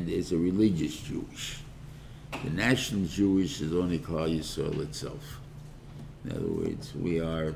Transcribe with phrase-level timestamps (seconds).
[0.00, 1.58] and there's a religious Jewish.
[2.44, 5.40] The national Jewish is only Klal Yisrael itself.
[6.24, 7.54] In other words, we are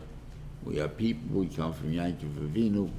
[0.62, 1.40] we are people.
[1.40, 2.90] We come from Yankov Avinu,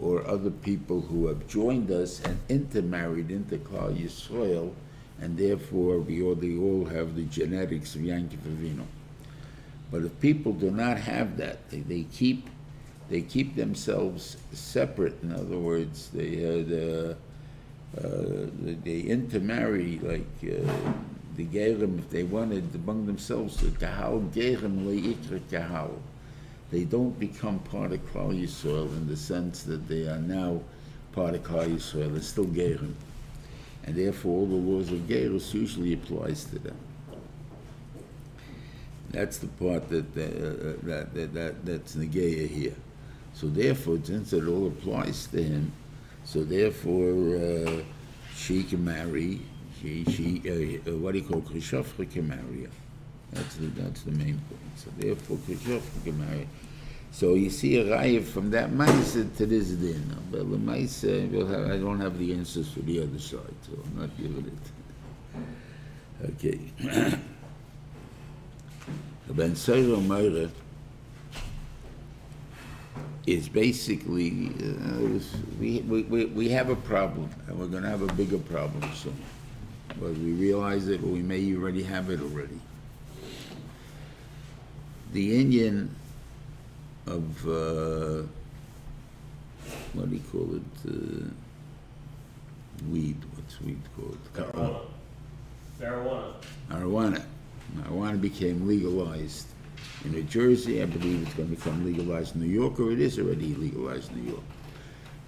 [0.00, 4.72] or other people who have joined us and intermarried into Klal Yisrael,
[5.20, 8.86] and therefore we all they all have the genetics of Yankov Avinu.
[9.90, 12.48] But if people do not have that, they, they keep
[13.10, 15.22] they keep themselves separate.
[15.22, 17.14] In other words, they had, uh,
[17.96, 20.70] they intermarry like uh,
[21.36, 25.98] the Gerim if they wanted among themselves the Kahal Gerim Leikra Kahal.
[26.70, 30.60] They don't become part of Klal Yisrael in the sense that they are now
[31.12, 32.12] part of Klal Yisrael.
[32.12, 32.94] They're still Gerim,
[33.84, 36.76] and therefore all the laws of Gerus usually applies to them.
[39.10, 42.74] That's the part that uh, that, that, that that's Negeya here.
[43.32, 45.72] So therefore, since it all applies to him,
[46.26, 47.82] so therefore uh,
[48.34, 49.40] she can marry.
[49.80, 52.70] She she uh, uh, what do you call Krishofra can marry her.
[53.32, 54.60] That's the that's the main point.
[54.76, 56.48] So therefore, Krishofra can marry.
[57.12, 60.04] So you see a raya from that ma'isa to this din.
[60.30, 61.28] But the ma'isa,
[61.72, 64.66] I don't have the answers for the other side, so I'm not giving it.
[66.34, 66.58] Okay.
[69.28, 70.50] Ben Seder Meire
[73.26, 75.18] is basically, uh,
[75.58, 79.16] we, we, we have a problem, and we're gonna have a bigger problem soon.
[79.98, 82.60] Whether we realize it, or we may already have it already.
[85.12, 85.94] The Indian
[87.06, 88.22] of, uh,
[89.94, 91.28] what do you call it, uh,
[92.90, 94.18] weed, what's weed called?
[94.34, 94.80] Marijuana.
[95.80, 96.34] Marijuana.
[96.70, 97.24] marijuana.
[97.76, 99.46] Marijuana became legalized
[100.04, 100.82] in New Jersey.
[100.82, 104.12] I believe it's going to become legalized in New York, or it is already legalized
[104.12, 104.44] in New York.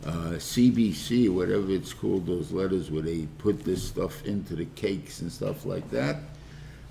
[0.07, 5.21] Uh, CBC, whatever it's called, those letters where they put this stuff into the cakes
[5.21, 6.17] and stuff like that.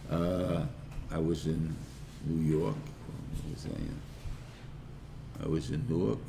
[0.09, 0.63] Uh,
[1.11, 1.75] I was in
[2.25, 2.75] New York.
[3.53, 3.99] Was I in?
[5.43, 6.19] I was in Newark.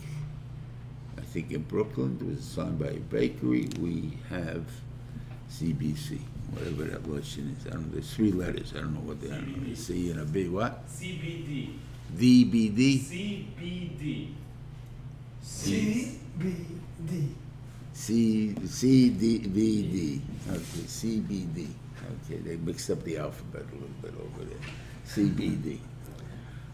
[1.16, 2.19] I think in Brooklyn.
[2.21, 3.69] It was signed by a bakery.
[3.81, 4.65] We have
[5.50, 6.21] CBC,
[6.53, 7.66] whatever that lotion is.
[7.66, 7.92] I don't know.
[7.92, 8.72] There's three letters.
[8.76, 9.34] I don't know what they are.
[9.34, 9.76] I don't.
[9.76, 10.48] C and a B.
[10.48, 10.88] What?
[10.88, 11.75] CBD.
[12.16, 13.00] DBD.
[13.00, 14.28] CBD.
[15.44, 17.34] CBD.
[17.92, 20.22] C C D V D.
[20.48, 21.69] Okay, CBD.
[22.25, 24.59] Okay, they mixed up the alphabet a little bit over there.
[25.06, 25.78] CBD.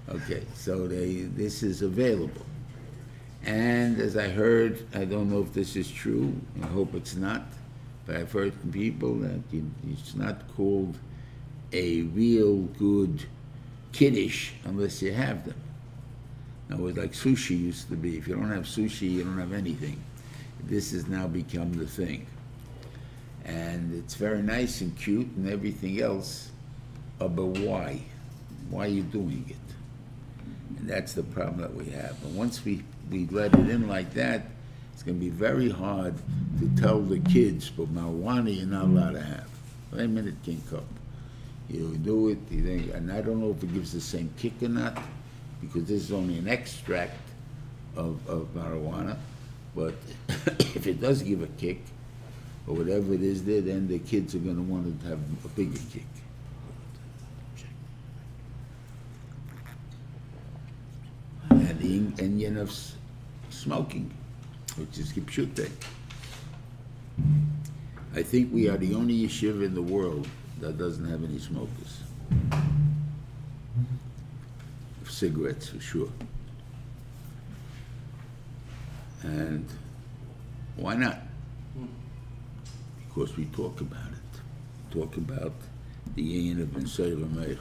[0.09, 2.45] Okay, so they this is available.
[3.47, 6.35] And as I heard, I don't know if this is true.
[6.63, 7.43] I hope it's not,
[8.07, 10.97] heard from people that you, it's not called
[11.73, 13.25] a real good
[13.93, 15.61] kiddish unless you have them.
[16.71, 18.17] Other words, like sushi used to be.
[18.17, 20.03] If you don't have sushi, you don't have anything.
[20.65, 22.27] This has now become the thing.
[23.45, 26.51] And it's very nice and cute and everything else,
[27.21, 28.03] uh, but why?
[28.71, 30.79] Why are you doing it?
[30.79, 32.23] And that's the problem that we have.
[32.25, 34.47] And once we, we let it in like that,
[34.95, 36.15] it's going to be very hard
[36.61, 39.49] to tell the kids, but marijuana you're not allowed to have.
[39.93, 40.85] Wait a minute, King Cup.
[41.69, 44.63] You do it, you think, and I don't know if it gives the same kick
[44.63, 45.03] or not,
[45.61, 47.19] because this is only an extract
[47.97, 49.17] of, of marijuana.
[49.75, 49.95] But
[50.29, 51.83] if it does give a kick,
[52.67, 55.49] or whatever it is there, then the kids are going to want to have a
[55.49, 56.07] bigger kick.
[61.51, 62.73] And the in- Indian of
[63.51, 64.11] smoking,
[64.77, 65.71] which is Kipchute.
[68.15, 70.29] I think we are the only yeshiva in the world
[70.61, 72.01] that doesn't have any smokers.
[75.09, 76.09] Cigarettes, for sure.
[79.23, 79.67] And
[80.77, 81.21] why not?
[83.07, 84.93] Because we talk about it.
[84.93, 85.53] Talk about
[86.15, 87.59] the union of Seir Meir.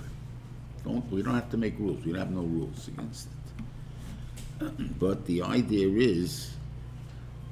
[0.83, 2.03] Don't, we don't have to make rules.
[2.05, 3.27] We have no rules against
[4.59, 4.71] it.
[4.99, 6.53] But the idea is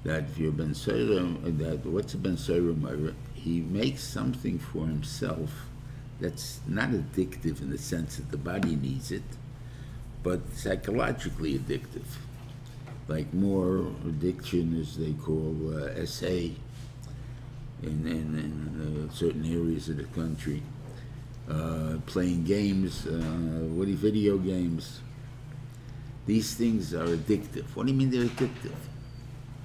[0.04, 5.52] that if you're Ben that what's a Ben He makes something for himself
[6.20, 9.24] that's not addictive in the sense that the body needs it,
[10.24, 12.06] but psychologically addictive.
[13.08, 16.56] Like more addiction, as they call uh, SA in,
[17.84, 20.62] in, in uh, certain areas of the country.
[21.50, 23.18] Uh, playing games, uh,
[23.74, 25.02] what are video games?
[26.28, 27.66] These things are addictive.
[27.74, 28.91] What do you mean they're addictive?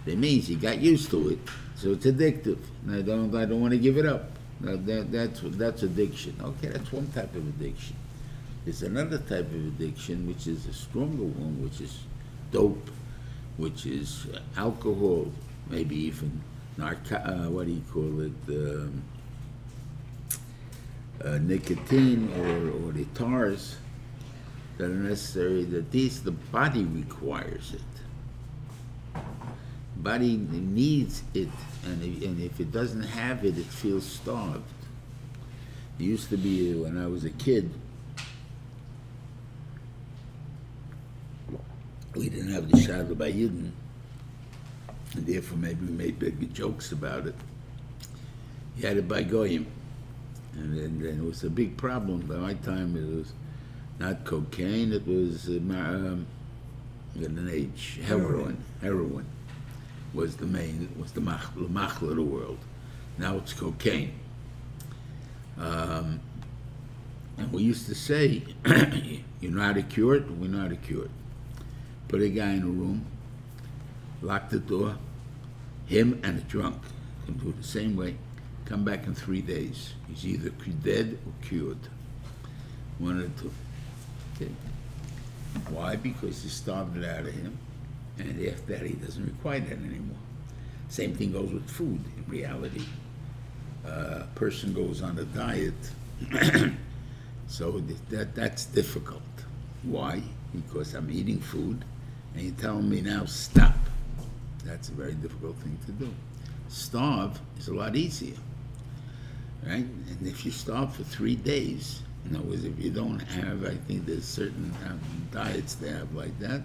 [0.06, 1.38] It means he got used to it,
[1.74, 2.58] so it's addictive.
[2.88, 4.30] I don't, I don't want to give it up.
[4.60, 6.36] Now, that, that's that's addiction.
[6.40, 7.96] Okay, that's one type of addiction.
[8.64, 11.98] There's another type of addiction which is a stronger one, which is
[12.52, 12.90] dope,
[13.56, 14.26] which is
[14.56, 15.30] alcohol,
[15.68, 16.40] maybe even
[16.76, 19.02] narco, uh, what do you call it, um,
[21.24, 23.76] uh, nicotine or, or the tars
[24.78, 27.95] that are necessary, that these, the body requires it.
[30.06, 31.48] Body needs it,
[31.84, 34.62] and if, and if it doesn't have it, it feels starved.
[35.98, 37.68] It used to be when I was a kid,
[42.14, 43.72] we didn't have the shadow by Yidden,
[45.14, 47.34] and therefore maybe we made big jokes about it.
[48.76, 49.66] You had it by Goyim.
[50.52, 52.20] And then, it was a big problem.
[52.20, 53.32] By my time, it was
[53.98, 56.26] not cocaine, it was, uh, um,
[57.16, 58.62] an H, heroin.
[58.80, 59.26] Heroin
[60.14, 62.58] was the main, was the mach, the machla of the world.
[63.18, 64.12] Now it's cocaine.
[65.58, 66.20] Um,
[67.38, 68.42] and we used to say,
[69.40, 70.30] you know how to cure it?
[70.30, 71.10] We know how to cure it.
[72.08, 73.04] Put a guy in a room,
[74.22, 74.96] lock the door,
[75.86, 76.82] him and a drunk
[77.24, 78.16] can do it the same way.
[78.64, 79.94] Come back in three days.
[80.08, 80.50] He's either
[80.82, 81.78] dead or cured.
[82.98, 83.52] One the two.
[84.34, 84.50] Okay.
[85.70, 85.96] Why?
[85.96, 87.58] Because he starved it out of him,
[88.18, 90.16] and after that he doesn't require that anymore.
[90.88, 92.00] Same thing goes with food.
[92.16, 92.84] In reality,
[93.84, 95.74] uh, a person goes on a diet,
[97.46, 97.80] so
[98.10, 99.22] that that's difficult.
[99.82, 100.22] Why?
[100.54, 101.84] Because I'm eating food,
[102.34, 103.74] and you're telling me now stop.
[104.64, 106.12] That's a very difficult thing to do.
[106.68, 108.36] Starve is a lot easier,
[109.64, 109.84] right?
[109.84, 113.76] And if you starve for three days, in other words, if you don't have, I
[113.86, 116.62] think there's certain um, diets they have like that.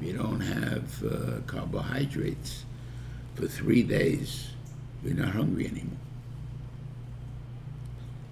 [0.00, 2.64] If you don't have uh, carbohydrates
[3.34, 4.50] for three days,
[5.02, 5.98] you're not hungry anymore.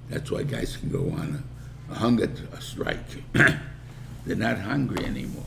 [0.09, 1.45] That's why guys can go on
[1.89, 2.31] a, a hunger
[2.61, 2.99] strike.
[3.33, 5.43] They're not hungry anymore.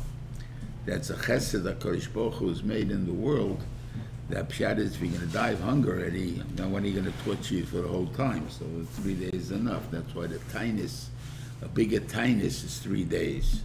[0.86, 3.64] That's a chesed that Kodesh Baruch Hu has made in the world.
[4.30, 7.00] That pshat is, if you're going to die of hunger already, then when are you
[7.00, 8.50] going to torture you for the whole time?
[8.50, 8.66] So
[9.02, 9.90] three days is enough.
[9.90, 11.06] That's why the taanis,
[11.62, 13.62] a bigger taanis is three days.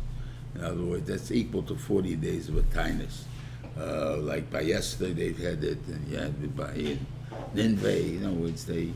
[0.55, 3.23] In other words, that's equal to 40 days of a taanis.
[3.79, 7.05] Uh, like by yesterday, they've had it, and yeah, by in
[7.55, 8.93] Nineveh, in other words, they,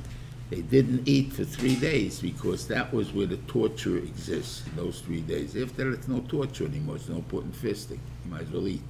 [0.50, 5.20] they didn't eat for three days because that was where the torture exists, those three
[5.20, 5.56] days.
[5.56, 8.00] If there is no torture anymore, there's no point in fasting.
[8.25, 8.82] You might as well eat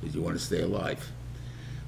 [0.00, 1.06] because you want to stay alive.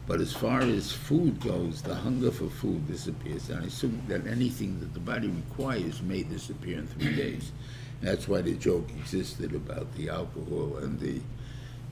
[0.06, 3.48] But as far as food goes, the hunger for food disappears.
[3.48, 7.52] And I assume that anything that the body requires may disappear in three days.
[8.00, 11.20] That's why the joke existed about the alcohol and the,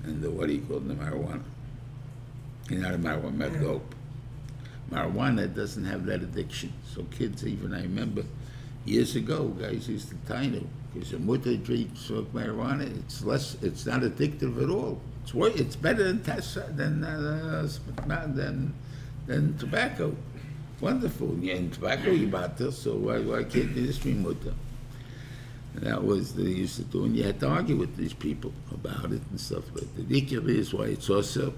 [0.05, 1.43] and the, what do you call it, the marijuana.
[2.71, 3.95] And not a marijuana, meth dope.
[4.91, 6.73] Marijuana doesn't have that addiction.
[6.95, 8.25] So kids, even I remember
[8.87, 13.85] years ago, guys used to tell me, because your mother drinks marijuana, it's less, it's
[13.85, 15.01] not addictive at all.
[15.23, 17.69] It's wor it's better than tessa, than uh,
[18.07, 18.73] than
[19.27, 20.17] than tobacco.
[20.81, 21.37] Wonderful.
[21.39, 24.55] Yeah, in tobacco you butter, so why why can't you just drink mutter?
[25.79, 28.53] And that was they used to do, and you had to argue with these people
[28.73, 29.85] about it and stuff But.
[29.97, 31.55] The ikir is why it's also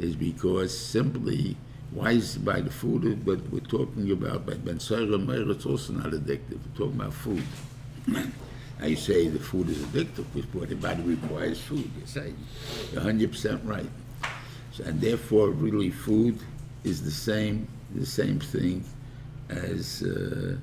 [0.00, 1.58] is because simply
[1.90, 4.78] why is by the food but we're talking about by Ben
[5.26, 6.60] Meir, it's also not addictive.
[6.64, 7.42] We're talking about food.
[8.82, 11.90] You say the food is addictive because what the body requires food.
[12.00, 12.32] You say
[12.90, 13.90] you're hundred percent right.
[14.72, 16.38] So, and therefore, really, food
[16.84, 18.82] is the same the same thing
[19.50, 20.56] as uh,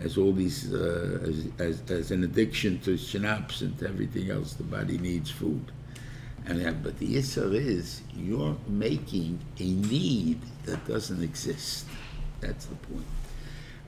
[0.00, 4.54] as all these uh, as, as as an addiction to schnapps and to everything else.
[4.54, 5.72] The body needs food.
[6.46, 11.86] And uh, but the issue is you're making a need that doesn't exist.
[12.40, 13.06] That's the point.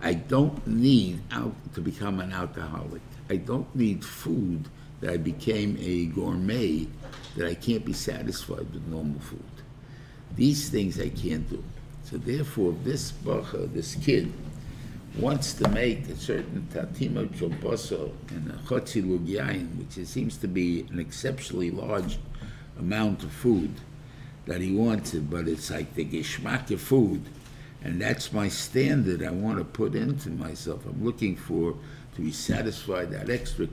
[0.01, 3.03] I don't need out to become an alcoholic.
[3.31, 4.69] I don't need food
[5.01, 6.87] that I became a gourmet
[7.37, 9.41] that I can't be satisfied with normal food.
[10.37, 11.63] These things I can't do.
[12.05, 14.33] So therefore, this bacha, this kid,
[15.19, 20.81] wants to make a certain tatima chobasa and a chotzi lugyayin, which seems to be
[20.91, 22.19] an exceptionally large
[22.79, 23.71] amount of food
[24.47, 27.23] that he wants it, but it's like the geschmack of food,
[27.83, 30.85] and that's my standard I want to put into myself.
[30.85, 31.77] I'm looking for
[32.17, 33.69] to be satisfied that extra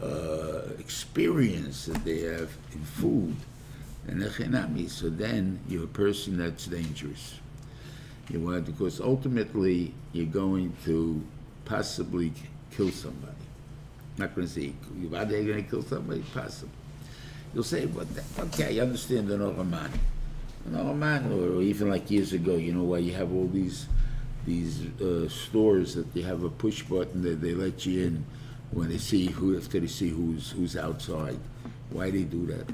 [0.00, 3.36] uh, experience that they have in food,
[4.06, 4.22] and.
[4.90, 7.40] So then you're a person that's dangerous.
[8.30, 11.22] You want because ultimately you're going to
[11.64, 12.32] possibly
[12.72, 13.32] kill somebody.
[14.18, 16.22] Not going to say you are they going to kill somebody?
[16.34, 16.72] Possible.
[17.54, 19.90] You'll say, "But okay, I understand the Noraman,
[20.68, 23.86] Noraman, or even like years ago, you know, why you have all these
[24.44, 28.24] these uh, stores that they have a push button that they let you in
[28.72, 31.38] when they see who after they see who's who's outside.
[31.90, 32.66] Why they do that?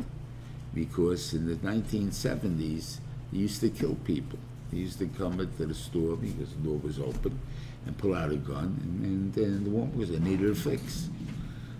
[0.74, 2.98] Because in the 1970s
[3.30, 4.38] they used to kill people
[4.72, 7.38] He used to come into the store because the door was open
[7.84, 11.08] and pull out a gun, and, and then the woman was, I needed a fix.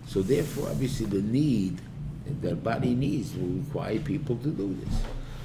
[0.07, 1.81] So therefore, obviously, the need
[2.41, 4.99] that body needs will require people to do this.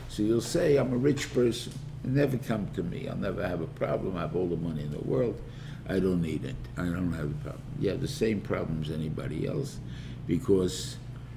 [0.08, 1.72] So you'll say, I'm a rich person.
[2.04, 3.08] Never come to me.
[3.08, 4.16] I'll never have a problem.
[4.16, 5.40] I have all the money in the world.
[5.88, 6.56] I don't need it.
[6.76, 7.62] I don't have a problem.
[7.80, 9.78] You have the same problem as anybody else
[10.26, 10.96] because,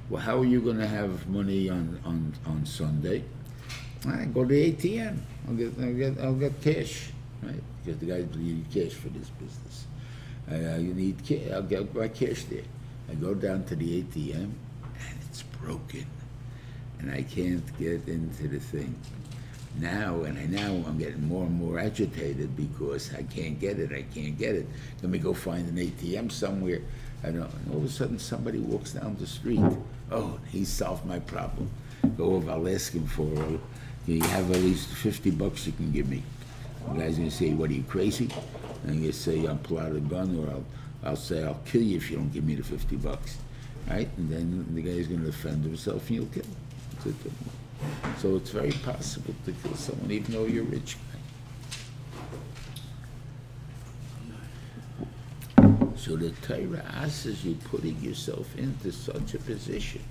[0.10, 3.24] well, how are you going to have money on, on, on Sunday?
[4.08, 5.17] I go to the ATM.
[5.48, 7.10] I'll get, I'll get, I'll get cash,
[7.43, 7.62] right?
[7.84, 9.86] Because the guys need cash for this business.
[10.50, 11.51] You need cash.
[11.53, 12.63] I'll get my cash there.
[13.10, 16.05] I go down to the ATM, and it's broken,
[17.00, 18.96] and I can't get into the thing.
[19.79, 23.91] Now, and I now I'm getting more and more agitated because I can't get it.
[23.93, 24.67] I can't get it.
[25.01, 26.81] Let me go find an ATM somewhere.
[27.24, 27.53] I don't.
[27.53, 29.62] And all of a sudden, somebody walks down the street.
[30.12, 31.70] Oh, he solved my problem.
[32.17, 32.51] Go over.
[32.51, 33.60] I'll ask him for.
[34.08, 36.24] You have at least fifty bucks you can give me?
[36.89, 38.29] The guy's gonna say, "What are you crazy?"
[38.86, 40.65] And you say, "I'll pull out a gun, or I'll,
[41.03, 43.38] I'll say I'll kill you if you don't give me the fifty bucks."
[43.89, 44.10] Right?
[44.17, 47.15] And then the guy's gonna defend himself, and you'll kill him.
[48.20, 50.98] So it's very possible to kill someone, even though you're rich.
[55.96, 60.01] So the Torah asks you putting yourself into such a position.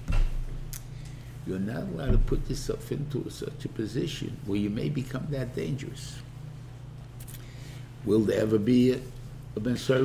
[1.51, 5.57] You're not allowed to put yourself into such a position where you may become that
[5.57, 6.15] dangerous.
[8.05, 9.01] Will there ever be a,
[9.57, 10.05] a Ben Sarah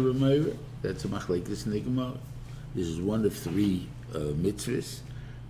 [0.81, 2.17] That's a machlekes nigmar.
[2.73, 5.01] This is one of three uh, mitzvahs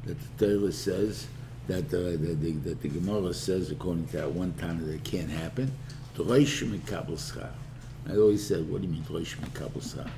[0.03, 1.27] that the Torah says
[1.67, 5.05] that the, the, the, that the Gemara says, according to that one time, that it
[5.05, 5.71] can't happen.
[6.19, 9.05] I always said, what do you mean?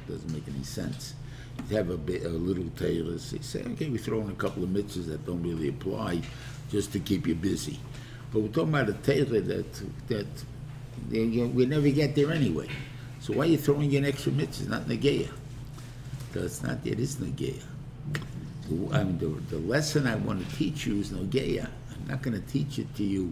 [0.07, 1.13] Doesn't make any sense.
[1.71, 4.69] Have a, bit, a little tailor, you say, okay, we throw in a couple of
[4.69, 6.21] mitzvahs that don't really apply
[6.71, 7.77] just to keep you busy.
[8.31, 10.27] But we're talking about a tailor that, that
[11.11, 12.69] you know, we never get there anyway.
[13.19, 15.29] So why are you throwing in extra mitzvahs, not negeya?
[16.27, 17.61] Because it's not, it is negeya.
[18.91, 21.69] I mean, the, the lesson I want to teach you is Nogeya.
[21.91, 23.31] I'm not going to teach it to you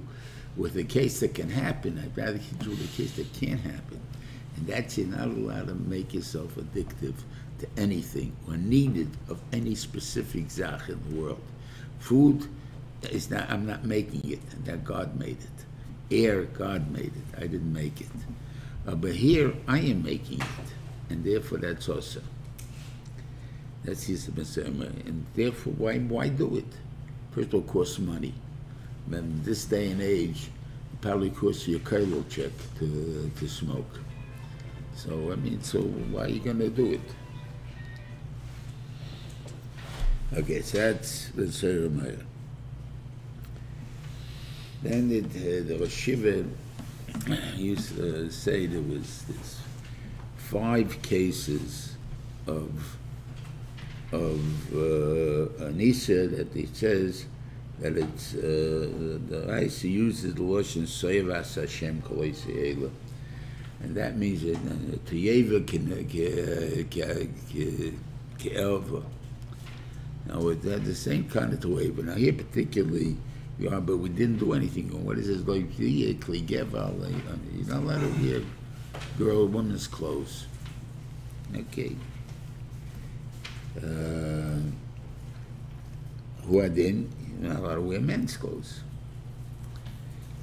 [0.55, 1.99] with a case that can happen.
[1.99, 3.99] I'd rather teach you with a case that can't happen.
[4.55, 7.15] And that's you're not allowed to make yourself addictive
[7.59, 11.41] to anything or needed of any specific zach in the world.
[11.99, 12.47] Food
[13.03, 15.49] is not, I'm not making it, that God made it.
[16.11, 18.07] Air, God made it, I didn't make it.
[18.87, 20.47] Uh, but here, I am making it,
[21.09, 22.21] and therefore that's also.
[23.83, 26.65] That's his and therefore, why why do it?
[27.31, 28.33] First of all, it costs money.
[29.11, 30.49] in this day and age,
[30.93, 33.99] it probably costs you a kilo check to to smoke.
[34.95, 37.01] So I mean, so why are you gonna do it?
[40.37, 42.17] Okay, so that's the ceremony.
[44.83, 46.43] Then it, uh, the Shiva
[47.55, 49.61] used to say there was this
[50.35, 51.95] five cases
[52.47, 52.97] of
[54.11, 57.27] of uh, Anisa that it says
[57.79, 62.91] that it's uh, the Raisa uses the Lashon Soyavas Hashem Koloisei
[63.81, 65.65] and that means that uh, Tiyeva
[68.37, 69.14] Ke'elva.
[70.27, 72.03] Now it had the same kind of Tiyeva.
[72.03, 73.17] Now here particularly,
[73.59, 74.91] yeah, but we didn't do anything.
[74.93, 75.77] On what is this like?
[75.77, 76.15] You're
[77.67, 78.41] not allowed to wear
[79.17, 80.45] girl women's clothes.
[81.55, 81.95] Okay
[83.77, 84.59] uh,
[86.43, 88.81] who are then know, allowed to wear men's clothes.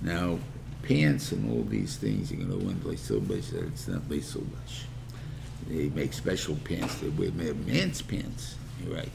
[0.03, 0.39] Now,
[0.83, 4.85] pants and all these things, you're going to win Leisilbash, it's not Leisilbash.
[5.69, 9.09] They make special pants, they wear men's pants, right.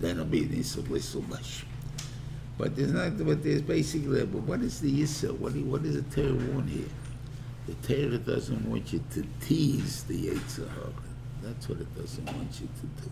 [0.00, 1.64] Then it'll be Leisilbash.
[2.58, 5.36] But there's not, but there's basically, but what is the Yisra?
[5.38, 6.88] What, what is the Torah want here?
[7.66, 10.68] The Torah doesn't want you to tease the Yetzer
[11.42, 13.10] That's what it doesn't want you to do.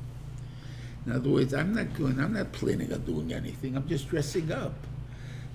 [1.06, 3.76] In other words, I'm not going, I'm not planning on doing anything.
[3.76, 4.74] I'm just dressing up,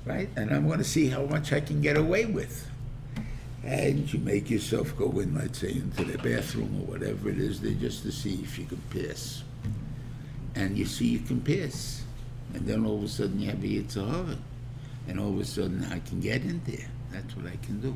[0.05, 0.29] right?
[0.35, 2.69] And I'm going to see how much I can get away with.
[3.63, 7.61] And you make yourself go in, let's say, into the bathroom or whatever it is,
[7.61, 9.43] there just to see if you can piss.
[10.55, 12.03] And you see you can piss.
[12.53, 14.37] And then all of a sudden you have a Yitzhahara.
[15.07, 16.87] And all of a sudden I can get in there.
[17.11, 17.95] That's what I can do.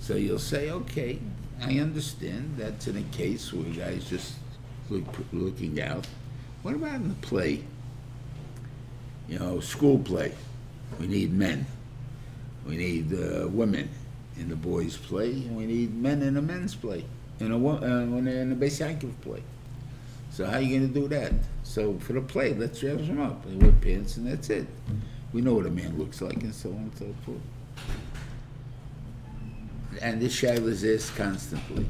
[0.00, 1.18] So you'll say, okay,
[1.60, 2.54] I understand.
[2.56, 4.34] That's in a case where guys just
[4.90, 6.06] look, looking out.
[6.62, 7.64] What about in the play?
[9.28, 10.32] You know, school play.
[10.98, 11.66] We need men.
[12.66, 13.88] We need uh, women
[14.38, 17.04] in the boys' play, and we need men in the men's play,
[17.40, 18.82] in a uh, in a base
[19.22, 19.42] play.
[20.38, 21.32] So how are you going to do that?
[21.64, 23.44] So for the play, let's dress them up.
[23.44, 24.68] They wear pants, and that's it.
[25.32, 27.40] We know what a man looks like, and so on and so forth.
[30.00, 31.86] and this shaila is constantly.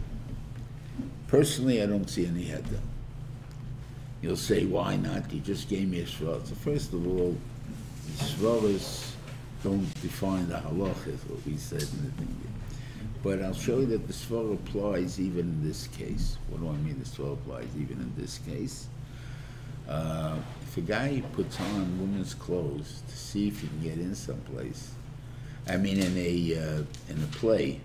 [1.26, 2.80] Personally, I don't see any header.
[4.22, 5.30] You'll say, why not?
[5.30, 6.46] You just gave me a svara.
[6.46, 7.36] So first of all,
[8.16, 9.10] svaras
[9.62, 12.34] don't define the halachas, what we said in the thing.
[13.22, 16.38] But I'll show you that the svara applies even in this case.
[16.48, 18.86] What do I mean the svara applies even in this case?
[19.88, 24.14] Uh, if a guy puts on women's clothes to see if he can get in
[24.14, 24.92] someplace,
[25.66, 27.80] I mean in a uh, in a play,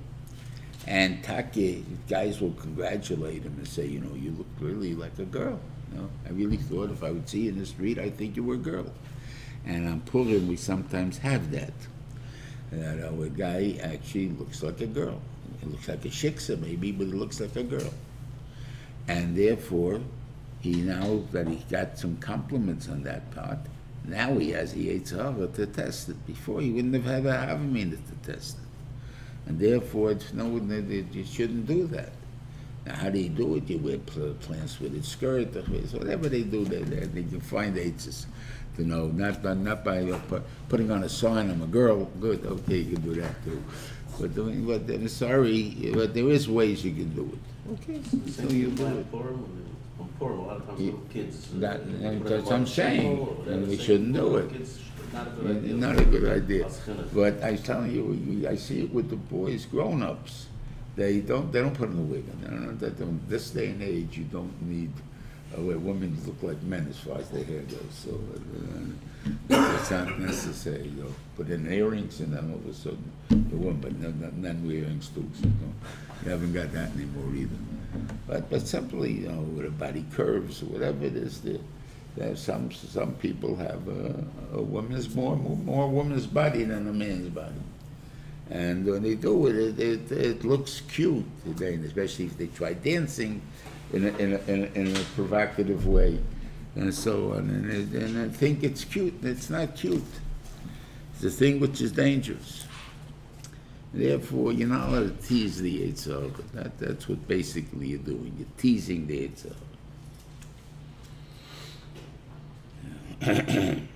[0.86, 5.26] and Take guys will congratulate him and say, you know, you look really like a
[5.26, 5.60] girl.
[5.92, 8.36] You know, I really thought if I would see you in the street, I'd think
[8.36, 8.86] you were a girl.
[9.66, 11.74] And on Purim, we sometimes have that.
[12.80, 15.22] That uh, our guy actually looks like a girl.
[15.62, 17.94] It looks like a shiksa maybe, but it looks like a girl.
[19.08, 20.02] And therefore,
[20.62, 23.60] he now that he got some compliments on that part,
[24.06, 26.26] now he has the Yitzhara to test it.
[26.26, 29.50] Before he wouldn't have had a Havamina to test it.
[29.50, 32.12] And therefore, it's no, you shouldn't do that.
[32.86, 33.70] Now, how do you do it?
[33.70, 35.62] You wear pl- plants with a skirt, or
[35.98, 38.28] whatever they do, they, they, they can find ages
[38.76, 42.06] to know, not, by- not by uh, pu- putting on a sign, I'm a girl,
[42.20, 43.64] good, okay, you can do that too.
[44.20, 47.72] But, doing- but I'm sorry, but there is ways you can do it.
[47.74, 49.06] Okay, so you do it.
[50.00, 51.48] On Purim, a lot of times You- little kids.
[51.56, 54.14] uh, that- they and put that's what I'm saying, table or whatever, and we shouldn't
[54.14, 54.52] do it.
[54.52, 54.80] kids,
[55.14, 55.74] Not a good idea.
[55.76, 56.68] Not a good idea.
[57.14, 60.48] But I'm telling you, you- I see it with the boys, grown-ups.
[60.96, 62.24] They don't, they don't put on a wig.
[62.42, 64.92] They they don't, this day and age, you don't need,
[65.58, 69.90] uh, where women look like men as far as their hair goes, so, uh, it's
[69.92, 71.10] not necessary, you know.
[71.36, 74.68] Put in earrings and then all of a sudden, the woman, but none, none- none
[74.68, 75.10] wear earrings.
[75.16, 77.56] You haven't got that anymore either.
[78.28, 81.58] But, but simply, you know, with a body curves or whatever it is, there,
[82.16, 84.24] there some, some people have a,
[84.54, 87.54] a woman's, more, more woman's body than a man's body.
[88.50, 92.74] And when they do it, it, it, it looks cute and especially if they try
[92.74, 93.42] dancing
[93.94, 96.20] in a, in a, in a, in a provocative way
[96.76, 97.50] and so on.
[97.50, 100.04] And, it- and I think it's cute, it's not cute.
[101.16, 102.66] It's a thing which is dangerous.
[103.94, 106.34] Therefore, you're not allowed to tease the Yitzhak.
[106.54, 108.34] That, that's what basically you're doing.
[108.40, 109.30] You're teasing the
[113.22, 113.80] Yitzhak.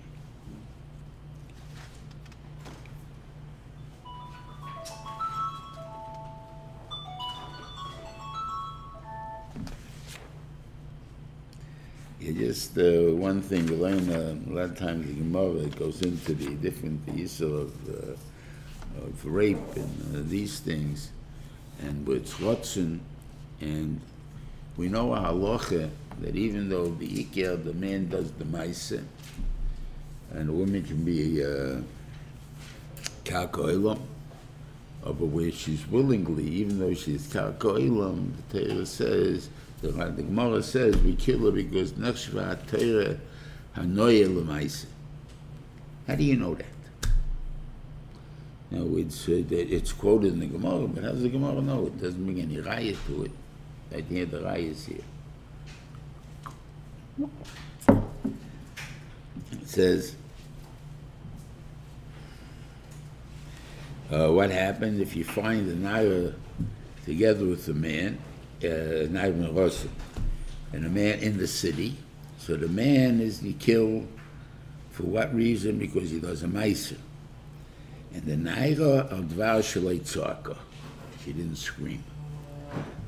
[12.78, 16.56] uh, one thing, you learn uh, a lot of times the Gemara goes into the
[16.56, 21.12] different issue of, uh, of rape and uh, these things,
[21.82, 23.02] and with Watson,
[23.62, 24.00] and
[24.78, 29.04] we know a halacha that even though the Ikea, the man does the Maisa,
[30.32, 31.82] and a woman can be uh,
[33.24, 34.00] Kalkoilam,
[35.04, 39.50] of where she's willingly, even though she's Kalkoilam, the Torah says,
[39.82, 43.18] the, the Gemara says, we kill her because Nechshva Torah
[43.76, 44.86] Hanoya Lemaisa.
[46.08, 46.66] How do you know that?
[48.72, 51.88] Now, it's, uh, that it's quoted in the Gemara, but how does the Gemara know?
[51.88, 53.32] It doesn't bring any raya to it.
[53.92, 55.04] I think the raya is here.
[59.52, 60.16] It says,
[64.12, 66.34] uh, what happened if you find a naira
[67.06, 68.20] together with a man,
[68.63, 69.88] uh, naira Rosa,
[70.74, 71.98] and a man in the city.
[72.39, 74.08] So the man is killed
[74.91, 75.78] for what reason?
[75.78, 76.98] Because he does a meiser.
[78.13, 80.58] And the naira of dvar shalei
[81.24, 82.04] she didn't scream.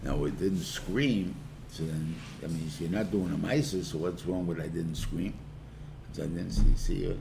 [0.04, 1.34] Now it didn't scream,
[1.70, 3.84] so then that means you're not doing a meiser.
[3.84, 5.34] So what's wrong with I didn't scream?
[6.12, 7.18] Because So then see, see her.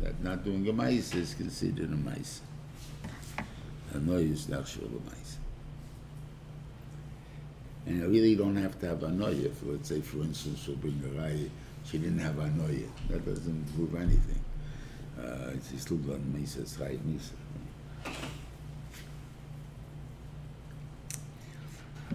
[0.00, 2.40] that not doing a meiser is considered a meiser.
[3.94, 5.43] A noise nachshul meiser.
[7.86, 9.46] And you really don't have to have a noya.
[9.46, 11.50] If, let's say, for instance, we'll bring a raya,
[11.84, 12.88] she didn't have a noya.
[13.10, 14.42] That doesn't prove anything.
[15.20, 17.32] Uh, she still done misa, right misa.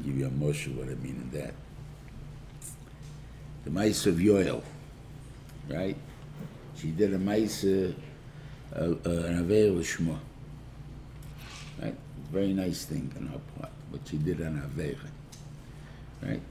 [0.03, 1.53] Give you a Moshe what I mean in that.
[3.65, 4.63] The mice of Yael,
[5.67, 5.97] right?
[6.75, 7.93] She did a mice, uh,
[8.75, 9.81] uh, an Aver.
[11.81, 11.95] Right?
[12.31, 14.97] Very nice thing on her part, but she did an Aver.
[16.21, 16.41] Right?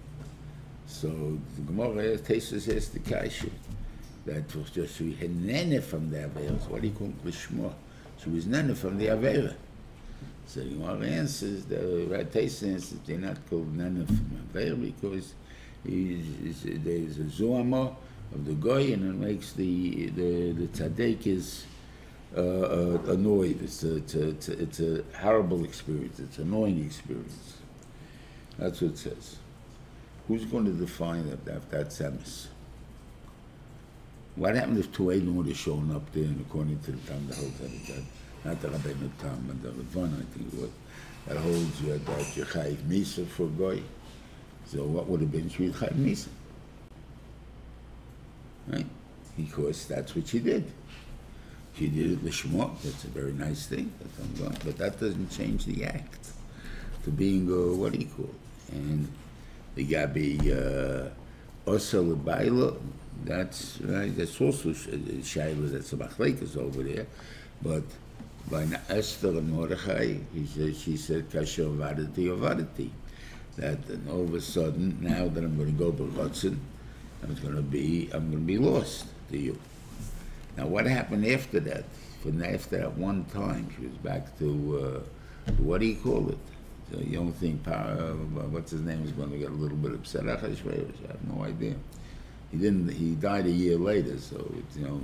[0.87, 1.09] So
[1.57, 3.51] the Gemara Tesis has the Kasha.
[4.27, 6.61] That was just she had nene from the Avera.
[6.63, 7.73] So what do you call it?
[8.23, 9.55] She was nene from the Avera.
[10.47, 15.35] So the Gemara answers, the right Tesis answers, they're not called nene from Avera because
[15.85, 17.95] he's, he's, there's a Zoama
[18.35, 21.65] of the Goy and it makes the, the, the Tzaddik is
[22.37, 23.63] uh, uh, annoyed.
[23.63, 26.19] It's, a, it's, a, it's a horrible experience.
[26.19, 27.59] It's an annoying experience.
[28.59, 29.37] That's what it says.
[30.29, 31.45] Who's going to define that?
[31.47, 32.49] that that's emes.
[34.37, 37.35] What happened if Eidim would have shown up there and according to the Tam, the
[37.35, 38.03] whole that,
[38.45, 40.71] not the Rabbeinu Tam, but the Ravon, I think it was,
[41.27, 43.83] that holds you that you chayiv misa for goy.
[44.67, 46.29] So what would have been Shvit chayiv misa?
[48.69, 48.87] Right?
[49.37, 50.71] Because that's what she did.
[51.77, 52.81] She did it l'shmo.
[52.83, 53.93] That's a very nice thing.
[54.39, 56.33] But that doesn't change the act
[57.05, 58.75] to being a, what do you call it?
[58.75, 59.09] And
[59.79, 62.77] the gabi uh, osa lebaila.
[63.25, 64.15] That's right.
[64.17, 65.71] That's also sh- shaila.
[65.73, 67.07] That's a machlekes over there.
[67.63, 67.85] But
[68.51, 72.91] by Esther and Mordechai, he said, she said kasher avadati avadati.
[73.57, 76.61] That and all of a sudden, now that I'm going to go to Hudson,
[77.23, 79.59] I'm going to be I'm going to be lost to you.
[80.57, 81.85] Now, what happened after that?
[82.23, 85.05] From after that one time, she was back to,
[85.47, 86.39] uh, what do you call it?
[86.91, 88.15] The young thing, Pa- uh,
[88.51, 90.23] what's his name, is going to get a little bit upset.
[90.23, 91.75] Achashverosh, I have no idea.
[92.51, 92.89] He didn't.
[92.89, 95.01] He died a year later, so it, you know,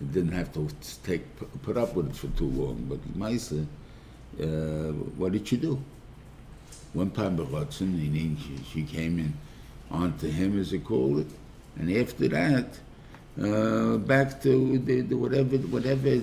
[0.00, 0.68] it didn't have to
[1.04, 1.22] take
[1.62, 2.86] put up with it for too long.
[2.88, 3.66] But Maisa,
[4.40, 5.82] uh, what did she do?
[6.92, 9.34] One time, Bechotson, she, she came in
[9.90, 11.26] onto him, as they call it,
[11.76, 12.66] and after that,
[13.42, 16.20] uh, back to the, the whatever whatever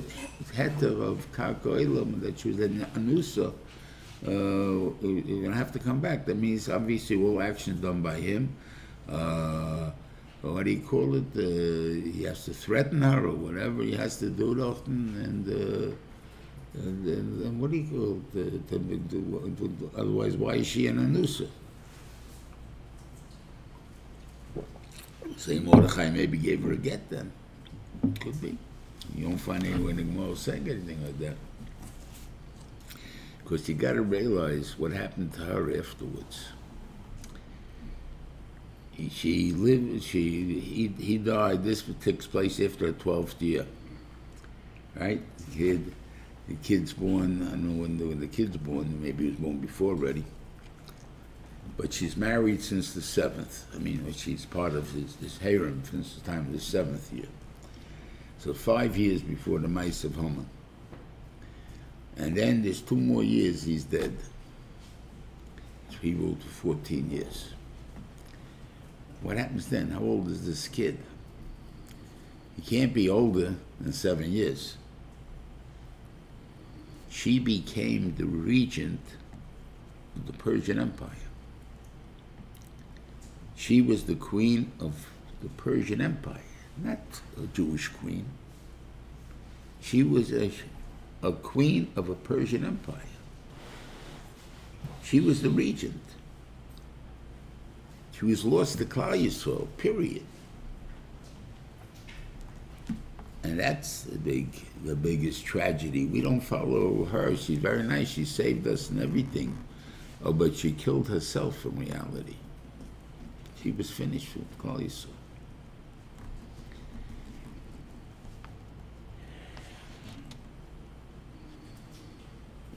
[0.55, 3.53] heter of Karkoilam that she was in Anusa,
[4.25, 4.31] uh,
[5.01, 6.25] you're gonna have to come back.
[6.25, 8.55] That means obviously all actions done by him.
[9.09, 9.91] Uh,
[10.41, 11.25] what do you call it?
[11.35, 15.95] Uh, he has to threaten her or whatever he has to do, doch, and.
[16.75, 18.67] And, and, and what do you call it?
[18.67, 21.47] To, to, to, otherwise, why is she an Anusa?
[25.37, 27.31] Say Mordechai maybe gave her a get then.
[28.19, 28.57] Could be.
[29.15, 31.35] You don't find anywhere in the saying anything like that.
[33.43, 36.45] Because you got to realize what happened to her afterwards.
[38.91, 40.03] He, she lived.
[40.03, 41.63] She he, he died.
[41.63, 43.65] This takes place after her twelfth year.
[44.95, 45.93] Right, the kid.
[46.47, 47.47] The kid's born.
[47.47, 49.01] I don't know when the, when the kid's born.
[49.01, 50.23] Maybe he was born before already
[51.77, 53.65] but she's married since the seventh.
[53.75, 57.27] I mean, she's part of his, his harem since the time of the seventh year.
[58.39, 60.47] So five years before the mice of Haman.
[62.17, 64.15] And then there's two more years he's dead.
[66.01, 67.49] He ruled for 14 years.
[69.21, 69.91] What happens then?
[69.91, 70.97] How old is this kid?
[72.55, 74.77] He can't be older than seven years.
[77.09, 78.99] She became the regent
[80.15, 81.09] of the Persian Empire.
[83.55, 85.07] She was the queen of
[85.41, 86.41] the Persian Empire,
[86.83, 86.99] not
[87.41, 88.25] a Jewish queen.
[89.79, 90.51] She was a,
[91.23, 92.99] a queen of a Persian Empire.
[95.03, 96.01] She was the regent.
[98.11, 100.23] She was lost to Klal Yisrael, period.
[103.43, 104.47] And that's the big,
[104.85, 106.05] the biggest tragedy.
[106.05, 107.35] We don't follow her.
[107.35, 108.09] She's very nice.
[108.09, 109.57] She saved us and everything.
[110.23, 112.35] Oh, but she killed herself in reality.
[113.61, 115.22] She was finished with Klal Yisrael.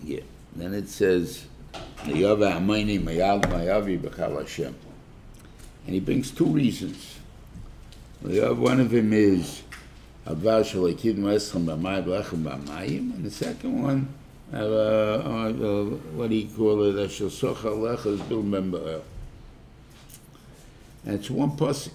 [0.03, 0.21] Yeah.
[0.55, 1.47] Then it says,
[5.87, 7.19] and he brings two reasons.
[8.23, 9.63] One of them is
[10.27, 10.43] and
[13.25, 14.09] the second one,
[14.53, 16.97] uh, uh, uh, what do you call it?
[21.05, 21.93] And it's one pasuk.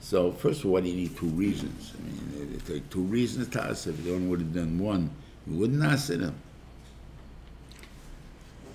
[0.00, 1.94] So first of all, do you need two reasons.
[1.98, 3.86] I mean, it take two reasons to us.
[3.86, 5.10] If you only would have done one,
[5.46, 6.34] you wouldn't ask them.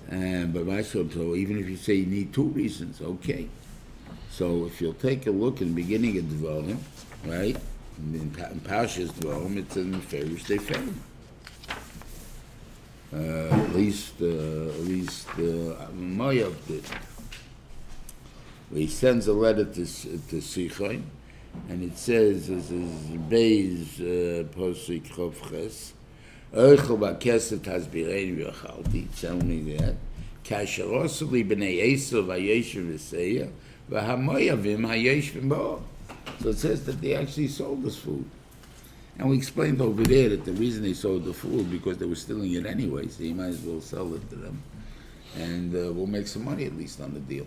[0.08, 3.48] And but myself, so even if you say you need two reasons, okay.
[4.30, 6.78] So if you'll take a look in the beginning of Devarim,
[7.24, 7.56] right,
[7.98, 10.94] in, Pa- in Parshas Devarim, it's in Ferish Teferim.
[13.14, 16.84] Uh, at least, uh, at least uh, Moav did.
[18.72, 21.02] He sends a letter to to Sichon,
[21.68, 22.90] and it says, "This is
[23.30, 25.92] Beis uh, Posik Chovches."
[26.52, 29.20] Eichel v'achalti.
[29.20, 29.94] Tell me that.
[30.44, 33.50] Kasher osli b'nei v'seya.
[36.40, 38.24] So it says that they actually sold this food.
[39.18, 42.14] And we explained over there that the reason they sold the food because they were
[42.14, 44.62] stealing it anyway, so you might as well sell it to them.
[45.36, 47.46] And uh, we'll make some money at least on the deal.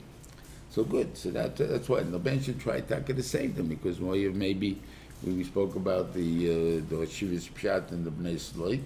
[0.69, 1.17] So good.
[1.17, 4.81] So that, that's why the bench should try to save them because Moav maybe
[5.31, 6.53] we spoke about the, uh,
[6.89, 8.83] the Shivas Pshat and the Bnei Sloit,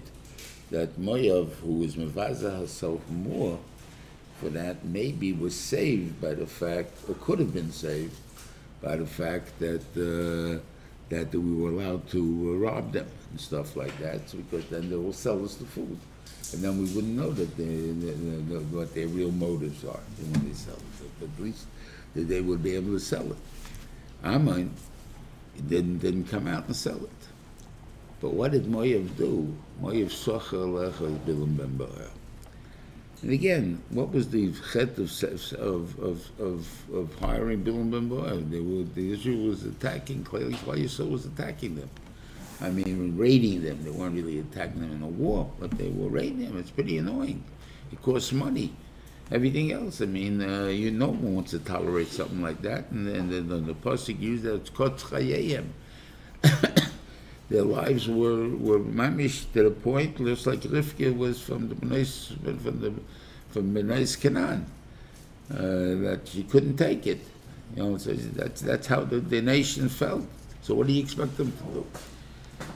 [0.70, 3.58] that Moav, who was Mevaza herself more
[4.40, 8.16] for that, maybe was saved by the fact, or could have been saved
[8.80, 10.60] by the fact that, uh,
[11.10, 12.20] that we were allowed to
[12.54, 15.98] uh, rob them and stuff like that, because then they will sell us the food.
[16.52, 20.00] And then we wouldn't know that they, the- the- the- what their real motives are
[20.32, 21.66] when they sell it, but at least
[22.14, 23.38] that they would be able to sell it.
[25.68, 27.10] Didn't, didn't come out and sell it.
[28.20, 29.54] But what did Moav do?
[29.82, 31.88] Moav socher lechel bilam ben.
[33.22, 38.50] And again, what was the chet of, of, of, of, hiring Bilam ben?
[38.50, 41.90] They were, the Israel was attacking, clearly Yisrael was attacking them.
[42.62, 43.82] I mean, raiding them.
[43.84, 46.58] They weren't really attacking them in a war, but they were raiding them.
[46.58, 47.44] It's pretty annoying.
[47.92, 48.72] It costs money.
[49.32, 52.90] Everything else, I mean, uh, you no one wants to tolerate something like that.
[52.90, 55.66] And then the, the, the Pasuk used that it's chayayim.
[57.48, 62.60] Their lives were, were mamish to the point, just like Rivka was from the Bnei,
[62.60, 62.92] from the,
[63.50, 64.66] from Bnei Canaan,
[65.52, 67.20] uh, that she couldn't take it.
[67.76, 70.26] You know, so that's, that's how the, the nation felt.
[70.62, 71.84] So what do you expect them to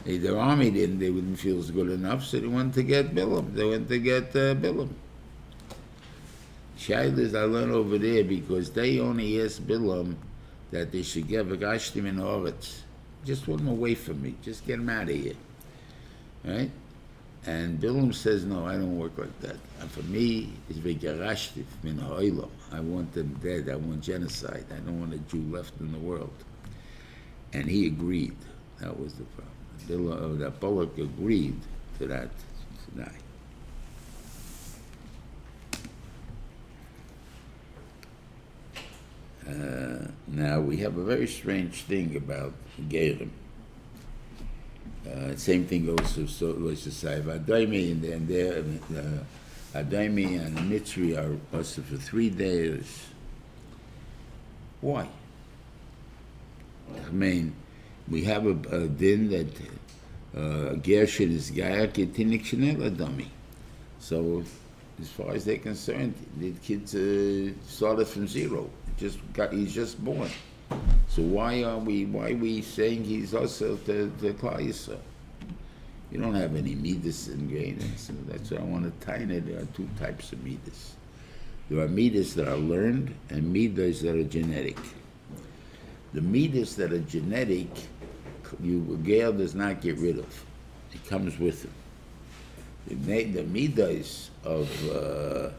[0.05, 0.19] do?
[0.19, 3.55] Their army didn't, they wouldn't feel as good enough, so they went to get Bilam.
[3.55, 4.91] They went to get uh, Bilam.
[6.79, 10.17] Shilas I learned over there because they only asked Bilam
[10.71, 12.81] that they should get a gashtim in Oretz.
[13.25, 14.35] Just put them away from me.
[14.43, 15.35] Just get them out of here.
[16.45, 16.71] Right?
[17.47, 19.57] And Bilam says, no, I don't work like that.
[19.81, 22.51] And for me, it's vegarashtiv min ha'olam.
[22.73, 23.69] I want them dead.
[23.69, 24.65] I want genocide.
[24.71, 26.33] I don't want a Jew left in the world.
[27.53, 28.37] And he agreed.
[28.81, 29.55] That was the problem.
[29.87, 31.61] Bilam, uh, that Balak agreed
[31.99, 32.31] to that
[32.91, 33.13] tonight.
[39.47, 42.53] Uh, now, we have a very strange thing about
[42.89, 43.31] Gerim.
[45.07, 48.65] Uh, same thing goes to so Saiva Adaimi and then there
[48.99, 53.07] uh, and Mitzri are us for three days.
[54.81, 55.09] Why?
[57.07, 57.55] I mean,
[58.09, 59.49] we have a, a din that
[60.37, 62.45] uh, Gershon is Gaia Ketinik
[62.85, 63.31] Adami.
[63.99, 64.45] So,
[65.01, 68.71] as far as they're concerned, the kid's uh, started from zero.
[68.97, 70.31] Just got, he's just born.
[71.15, 74.35] So why are we why are we saying he's also the the
[76.11, 79.29] You don't have any midas in so that's what I want to tie in.
[79.29, 80.95] There are two types of midas.
[81.71, 84.77] There are midas that are learned and midas that are genetic.
[86.13, 87.69] The midas that are genetic,
[88.61, 90.45] you Gail does not get rid of.
[90.93, 91.73] It comes with him.
[92.87, 95.51] The, the midas of uh,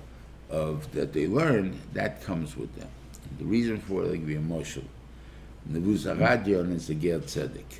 [0.49, 2.89] of that they learn that comes with them.
[3.39, 4.85] The reason for it, like be emotional.
[5.71, 7.79] Nebuzaradan is a Ger Tzedek.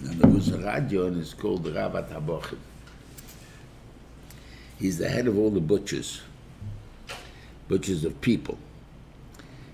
[0.00, 2.58] Now, Nebuzaradan is called Rabat Habochim.
[4.78, 6.20] He's the head of all the butchers,
[7.68, 8.58] butchers of people.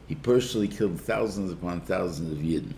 [0.07, 2.75] He personally killed thousands upon thousands of Yidden.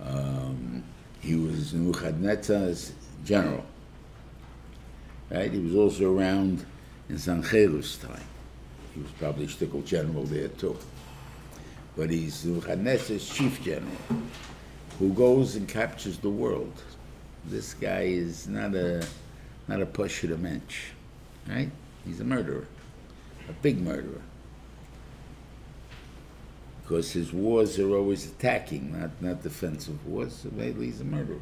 [0.00, 0.84] Um,
[1.20, 2.92] he was Nebuchadnezzar's
[3.24, 3.64] general.
[5.30, 5.52] Right?
[5.52, 6.64] He was also around
[7.08, 8.22] in Sancheriv's time.
[8.94, 10.76] He was probably Shtickle general there too.
[11.96, 13.96] But he's Nebuchadnezzar's chief general,
[14.98, 16.72] who goes and captures the world.
[17.46, 19.06] This guy is not a
[19.68, 20.90] not a pusher to mensch,
[21.48, 21.70] right?
[22.04, 22.66] He's a murderer,
[23.48, 24.22] a big murderer.
[26.82, 30.34] Because his wars are always attacking, not not defensive wars.
[30.42, 31.38] So lately he's a murderer.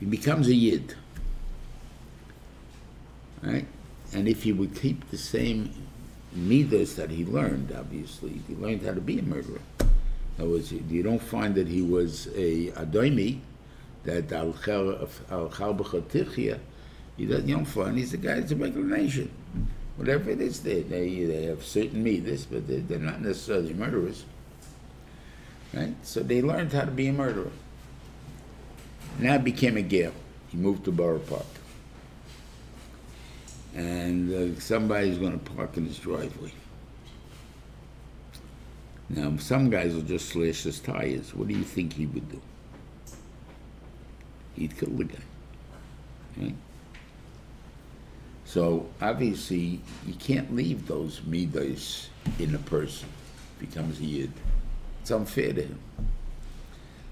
[0.00, 0.94] He becomes a yid,
[3.42, 3.66] right?
[4.12, 5.72] And if he would keep the same
[6.32, 9.60] midas that he learned, obviously, he learned how to be a murderer.
[9.80, 13.40] In other words, you don't find that he was a adoimi,
[14.04, 15.08] that al chal
[17.16, 19.30] you don't, you find he's a guy that's a regular nation.
[19.96, 24.24] Whatever it is, they, they, they have certain midas, but they, they're not necessarily murderers.
[25.72, 25.94] Right?
[26.02, 27.52] So they learned how to be a murderer.
[29.20, 30.12] Now became a ger.
[30.48, 31.46] He moved to Borough Park
[33.74, 36.52] and uh, somebody's going to park in his driveway.
[39.08, 41.34] Now, some guys will just slash his tires.
[41.34, 42.40] What do you think he would do?
[44.56, 45.18] He'd kill the guy.
[46.38, 46.54] Right?
[48.44, 52.08] So, obviously, you can't leave those midas
[52.38, 53.08] in a person.
[53.58, 54.32] Becomes a yid.
[55.02, 55.78] It's unfair to him.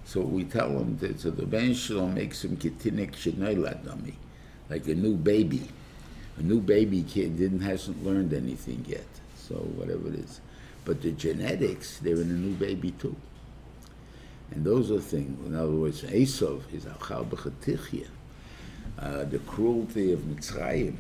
[0.05, 4.15] So we tell him that so the Ben Shalom makes him kitinik shenay ladami,
[4.69, 5.69] like a new baby
[6.37, 9.07] a new baby kid didn't hasn't learned anything yet.
[9.37, 10.41] So whatever it is,
[10.85, 13.17] But the genetics, they're in a new baby too.
[14.51, 18.07] And those are things, in other words, Esau is B'chatichya,
[18.99, 20.97] uh, the cruelty of Mitzrayim.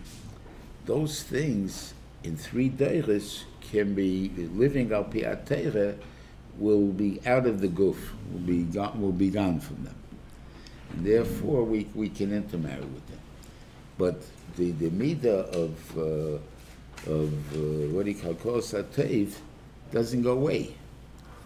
[0.87, 5.97] Those things in three deiris can be living al pi atera
[6.59, 9.95] will be out of the goof, will be gone, will be gone from them,
[10.91, 13.21] and therefore we, we can intermarry with them.
[13.99, 14.23] But
[14.57, 16.39] the the midah of uh,
[17.11, 18.61] of uh, what do you call
[19.93, 20.75] doesn't go away.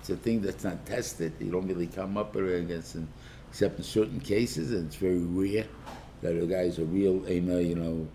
[0.00, 1.32] It's a thing that's not tested.
[1.40, 3.02] You don't really come up with against it,
[3.50, 5.66] except in certain cases, and it's very rare
[6.22, 8.06] that a guy's a real ema, you know,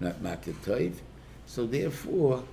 [0.00, 0.94] not makatoiv.
[1.46, 2.44] So therefore,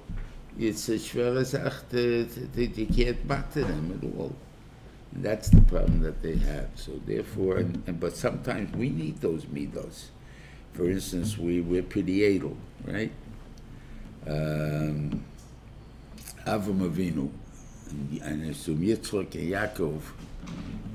[0.58, 4.34] it's a Sache, that you can't batter them at all.
[5.13, 6.69] And that's the problem that they have.
[6.75, 10.05] So therefore, and, and but sometimes we need those midos.
[10.76, 12.26] For instance, we we're pretty
[12.86, 13.12] right?
[14.28, 15.24] Um,
[16.46, 17.30] Avram Avinu
[18.22, 18.44] and,
[18.80, 20.02] Yitzchak and Yaakov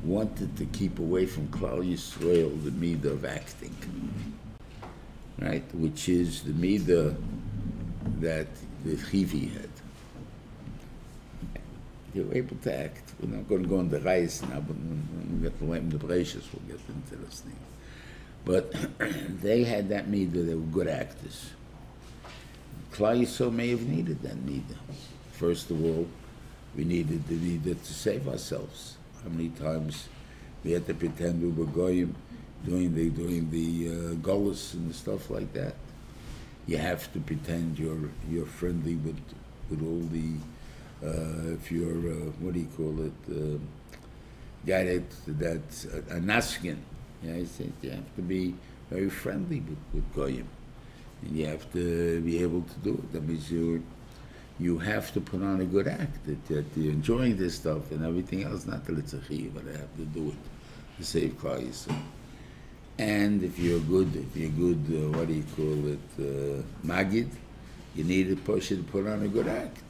[0.04, 3.74] wanted to keep away from Klal Yisrael the midah of acting,
[5.38, 5.64] right?
[5.74, 7.16] Which is the midah
[8.20, 8.48] that
[8.84, 9.70] the Chivi had.
[12.14, 13.12] They were able to act.
[13.20, 14.76] We're not going to go on the Reis now, but
[15.42, 17.56] get to the Bracious, we'll get into this thing.
[18.44, 18.74] But
[19.42, 21.50] they had that midah, they were good actors.
[22.92, 24.76] Klal may have needed that midah.
[25.32, 26.06] First of all,
[26.76, 28.96] we needed the midah to save ourselves.
[29.22, 30.08] How many times
[30.64, 32.14] we had to pretend we were goyim
[32.64, 35.74] doing the doing the uh, gullus and stuff like that.
[36.66, 39.20] You have to pretend you're you're friendly with
[39.70, 40.34] with all the
[41.06, 43.58] uh, if you're uh, what do you call it uh,
[44.66, 46.76] guy that that's a, a naskin.
[47.22, 48.54] Said you have to be
[48.90, 50.48] very friendly with, with goyim,
[51.22, 53.12] and you have to be able to do it.
[53.12, 53.82] That means you
[54.58, 58.04] you have to put on a good act that, that you're enjoying this stuff and
[58.04, 58.66] everything else.
[58.66, 61.96] Not that it's a chiyuv, but I have to do it to save Yisrael.
[62.98, 67.30] And if you're good, if you're good, uh, what do you call it, uh, magid,
[67.94, 69.82] you need a person to put on a good act,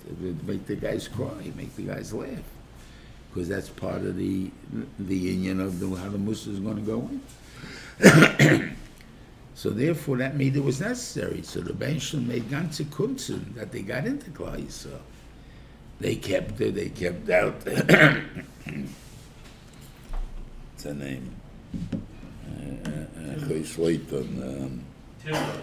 [0.46, 2.48] make the guys cry, make the guys laugh,
[3.32, 4.50] because that's part of the
[4.98, 7.20] the union of the, how the musa is going to go in.
[9.54, 11.42] so therefore, that meter was necessary.
[11.42, 15.00] So the Benshel made ganze kunzen that they got into Klal Yisrael.
[16.00, 16.74] They kept it.
[16.74, 17.62] They kept out.
[17.64, 17.78] What's
[20.84, 21.30] her name?
[21.92, 24.82] Uh, uh, uh, Chayshleiton, um,
[25.22, 25.62] Timber.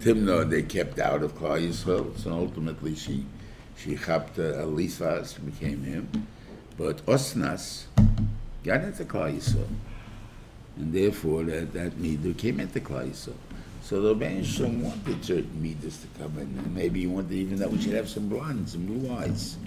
[0.00, 3.26] Timna, they kept out of Klal Yisrael, so ultimately she,
[3.76, 6.08] she chapta Elisas, became him,
[6.80, 7.84] but Osnas
[8.64, 9.68] got into Klal Yisrael,
[10.78, 13.34] and therefore that, that Midah came into Klal Yisrael.
[13.82, 17.58] So the Rebbein Shalom wanted certain Midas to come in, and maybe he wanted even
[17.58, 19.58] that we should have some blondes and blue eyes.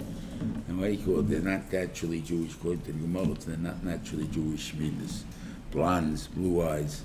[0.66, 1.28] And what do you call it?
[1.28, 5.24] They're not naturally Jewish, according to the Gemara, they're not naturally Jewish Midas.
[5.70, 7.02] Blondes, blue eyes,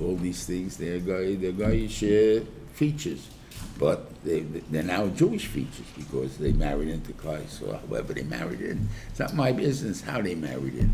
[0.00, 2.02] all these things, they're they're Goyish
[2.40, 3.28] uh, features.
[3.78, 7.60] But they, they're now Jewish features because they married into Christ.
[7.60, 10.92] So however they married in, it's not my business how they married in.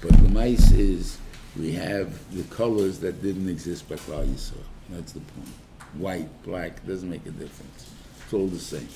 [0.00, 1.18] But the mice is
[1.58, 4.58] we have the colors that didn't exist by Yisrael.
[4.90, 5.48] That's the point.
[5.94, 7.90] White, black, doesn't make a difference.
[8.22, 8.88] It's all the same.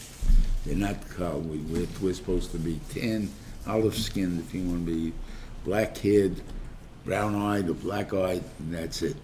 [0.64, 1.38] They're not color.
[1.38, 3.30] We, we're, we're supposed to be tan,
[3.66, 5.12] olive skinned if you want to be
[5.64, 6.40] black haired,
[7.04, 9.16] brown eyed, or black eyed, and that's it.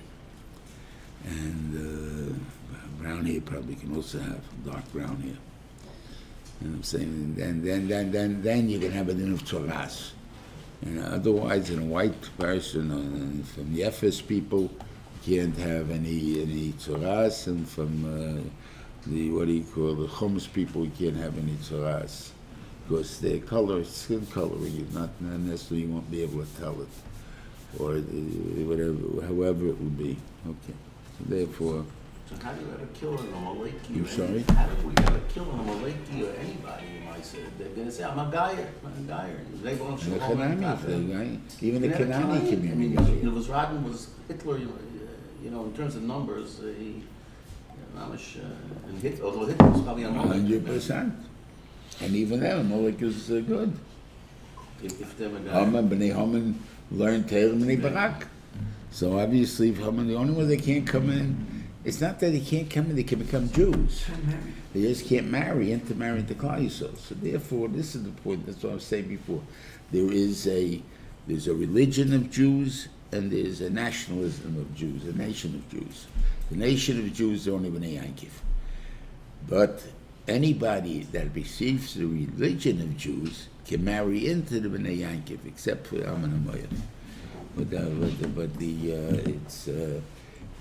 [1.24, 2.34] And uh,
[3.00, 5.36] brown hair probably can also have dark brown hair.
[6.60, 7.36] You know what I'm saying?
[7.40, 10.10] And then, then, then, then, you can have a din of tzoras.
[10.82, 14.70] And otherwise, in a white person, uh, from the Ephes people,
[15.24, 18.40] you can't have any any tzoras, and from uh,
[19.06, 22.30] the what do you call the Chumash people, you can't have any tzoras
[22.88, 26.88] because their color, skin coloring, is not, necessarily you won't be able to tell it,
[27.78, 27.94] or
[28.66, 30.16] whatever, however it will be.
[30.46, 30.74] Okay,
[31.18, 31.84] so therefore.
[32.30, 33.96] So how do you killer in a Maliki?
[33.96, 34.44] You or sorry?
[34.54, 37.38] How do we killer in a Maliki or anybody, you might say?
[37.58, 39.62] They're gonna say, I'm a guyer, I'm a guyer.
[39.62, 42.36] They And show the Kanani, guy, even the Kanani tried?
[42.36, 42.74] I community.
[42.74, 47.02] mean, It was Hitler, you know, in terms of numbers, uh, he,
[47.96, 51.14] Mamish, uh, and Hitler, although Hitler was probably a Hundred percent.
[52.00, 53.72] And even then, Amalek is uh, good.
[54.82, 55.64] If, if a guy.
[55.64, 56.62] Haman, Bnei Haman
[56.92, 58.28] learned Torah Bnei Barak.
[58.92, 61.46] So obviously, if Haman, the only way they can't come in,
[61.84, 64.04] it's not that they can't come in, they can become Jews.
[64.74, 66.70] They just can't marry, intermarry into Klal.
[66.70, 69.40] So therefore, this is the point, that's what I was saying before.
[69.90, 70.82] There is a,
[71.26, 76.06] there's a religion of Jews, and there's a nationalism of Jews, a nation of Jews.
[76.50, 78.30] The nation of Jews are only Bnei Yankiv.
[79.48, 79.82] But
[80.28, 86.06] anybody that receives the religion of Jews can marry into the Bnei Yankiv, except for
[86.06, 86.68] Amon Amoyah.
[87.56, 90.00] But, uh, but, but the, uh, it's, uh,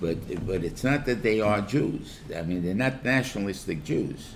[0.02, 2.20] but, but it's not that they are Jews.
[2.36, 4.36] I mean, they're not nationalistic Jews.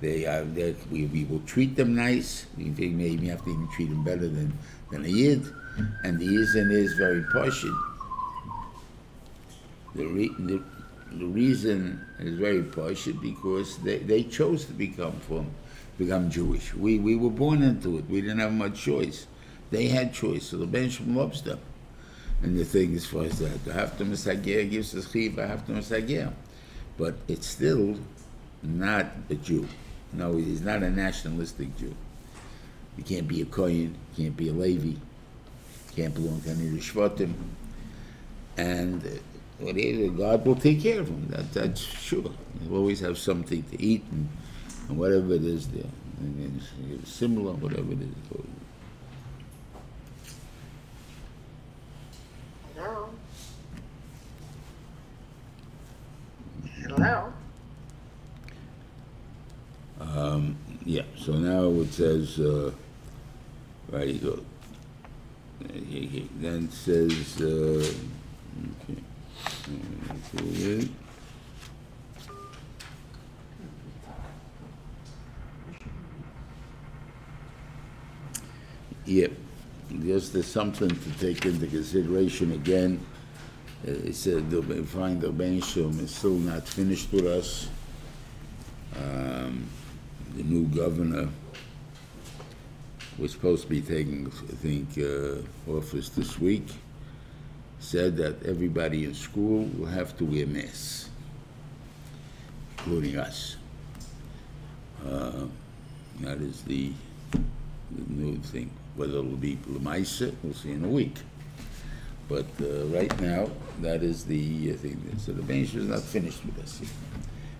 [0.00, 0.44] They are,
[0.90, 2.46] we, we will treat them nice.
[2.56, 4.56] We think maybe have to even treat them better than,
[4.90, 5.44] than a Yid.
[6.04, 7.76] And the Yizan is very partial.
[9.94, 10.62] The, re, the,
[11.12, 15.50] the reason is very partial because they, they chose to become from,
[15.98, 16.74] become Jewish.
[16.74, 18.08] We, we were born into it.
[18.08, 19.26] We didn't have much choice.
[19.70, 21.58] They had choice, so the Benjamin loves them.
[22.42, 26.32] And the thing is for us that the Haftam Mesagir gives us Chiv, Haftam Mesagir.
[26.96, 27.96] But it's still
[28.62, 29.66] not a Jew.
[30.12, 31.94] No, he's not a nationalistic Jew.
[32.96, 34.96] You can't be a Kohen, He can't be a Levi,
[35.94, 37.32] can't belong to any of the Shvatim.
[38.56, 39.20] And
[39.58, 42.30] whatever, God will take care of him, that, that's sure.
[42.62, 44.28] He'll always have something to eat and,
[44.88, 45.84] and whatever it is there.
[46.20, 46.60] And
[46.90, 48.08] it's similar, whatever it is.
[52.74, 53.10] Hello?
[56.88, 57.32] Hello?
[60.00, 62.70] Um, yeah, so now it says, uh,
[63.90, 64.40] right, you go.
[66.40, 67.84] Then it says, uh,
[68.88, 69.02] okay.
[70.38, 70.84] Uh.
[79.04, 79.32] Yep,
[80.04, 83.04] just there's something to take into consideration again.
[83.86, 87.68] Uh, It said, the find the Ben Shem is still not finished with us.
[88.96, 89.66] Um,
[90.36, 91.28] the new governor
[93.18, 96.66] was supposed to be taking, I think, uh, office this week,
[97.80, 101.10] said that everybody in school will have to wear masks,
[102.78, 103.56] including us.
[105.04, 105.46] Uh,
[106.20, 106.90] That is the,
[107.30, 108.70] the new thing.
[108.96, 111.14] Whether it'll be Lemaisa, we'll see in a week.
[112.28, 113.50] But uh, right now,
[113.80, 115.16] that is the uh, thing.
[115.18, 116.80] So the bench is not finished with us.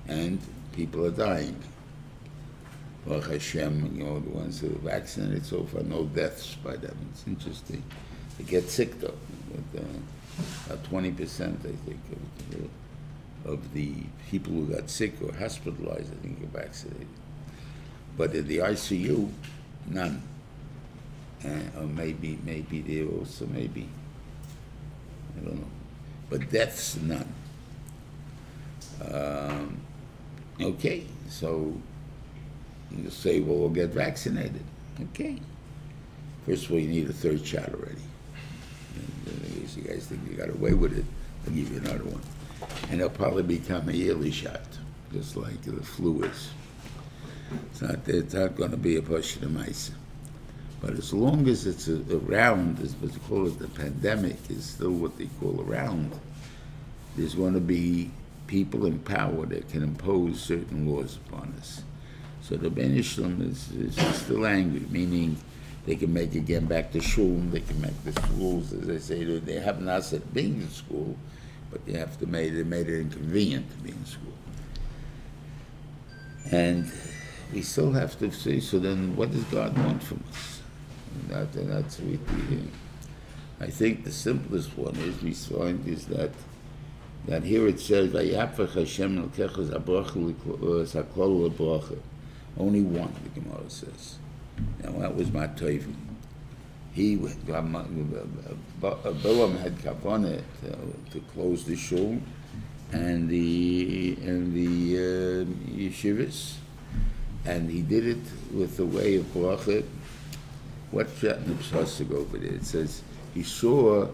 [0.06, 0.38] And
[0.72, 1.56] people are dying.
[3.06, 6.96] Baruch Hashem, you know, the ones who are vaccinated so far, no deaths by them.
[7.12, 7.82] It's interesting.
[8.36, 9.14] They get sick though.
[9.72, 9.84] But, uh,
[10.66, 13.94] about twenty percent, I think, of the, of the
[14.30, 17.08] people who got sick or hospitalized, I think, are vaccinated.
[18.16, 19.30] But in the ICU,
[19.86, 20.22] none.
[21.44, 23.88] Uh, or maybe, maybe there also, maybe,
[25.39, 25.68] I don't know.
[26.30, 27.32] But deaths, none.
[29.11, 29.80] Um,
[30.61, 31.72] okay, so
[32.91, 34.64] you say, well, we'll get vaccinated.
[35.01, 35.39] Okay.
[36.47, 38.03] First of all, you need a third shot already.
[38.97, 41.05] And, you guys think you got away with it,
[41.47, 42.22] I'll give you another one.
[42.91, 44.62] And it'll probably become a yearly shot,
[45.12, 46.51] just like the flu is.
[47.70, 49.93] It's not, it's not gonna be a push to mice.
[50.80, 54.92] But as long as it's around, as what they call it, the pandemic is still
[54.92, 56.12] what they call around,
[57.16, 58.10] there's gonna be
[58.46, 61.82] people in power that can impose certain laws upon us.
[62.42, 65.36] So the Ben Ishlam is, is still angry, meaning
[65.84, 69.24] they can make again back to shul, they can make the schools, as they say,
[69.24, 71.16] they- they have not said being in school,
[71.70, 74.32] but they have to make, it, made it inconvenient to be in school.
[76.50, 76.90] And
[77.52, 80.57] we still have to see, so then what does God want from us?
[81.18, 82.18] And that, and that's we,
[83.60, 86.30] I think the simplest one is, we find is that,
[87.26, 91.98] that here it says, "Vayapach Hashem elkecha zabracha l'kol- uh, sakol lebracha."
[92.56, 94.18] Only one, the Gemara says.
[94.82, 95.94] Now that was my Tovim.
[96.92, 97.82] He, Balaam
[99.58, 102.18] had kavanah to, to close the shul
[102.92, 105.44] and the and the uh,
[105.76, 106.54] yeshivas,
[107.44, 109.84] and he did it with the way of bracha.
[110.91, 112.55] What pasuk over there?
[112.55, 113.03] It says
[113.34, 114.09] he saw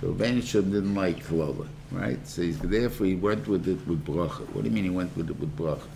[0.00, 2.26] the Rebbeinu didn't like klala, right?
[2.26, 4.48] So he's, therefore he went with it with bracha.
[4.54, 5.86] What do you mean he went with it with bracha?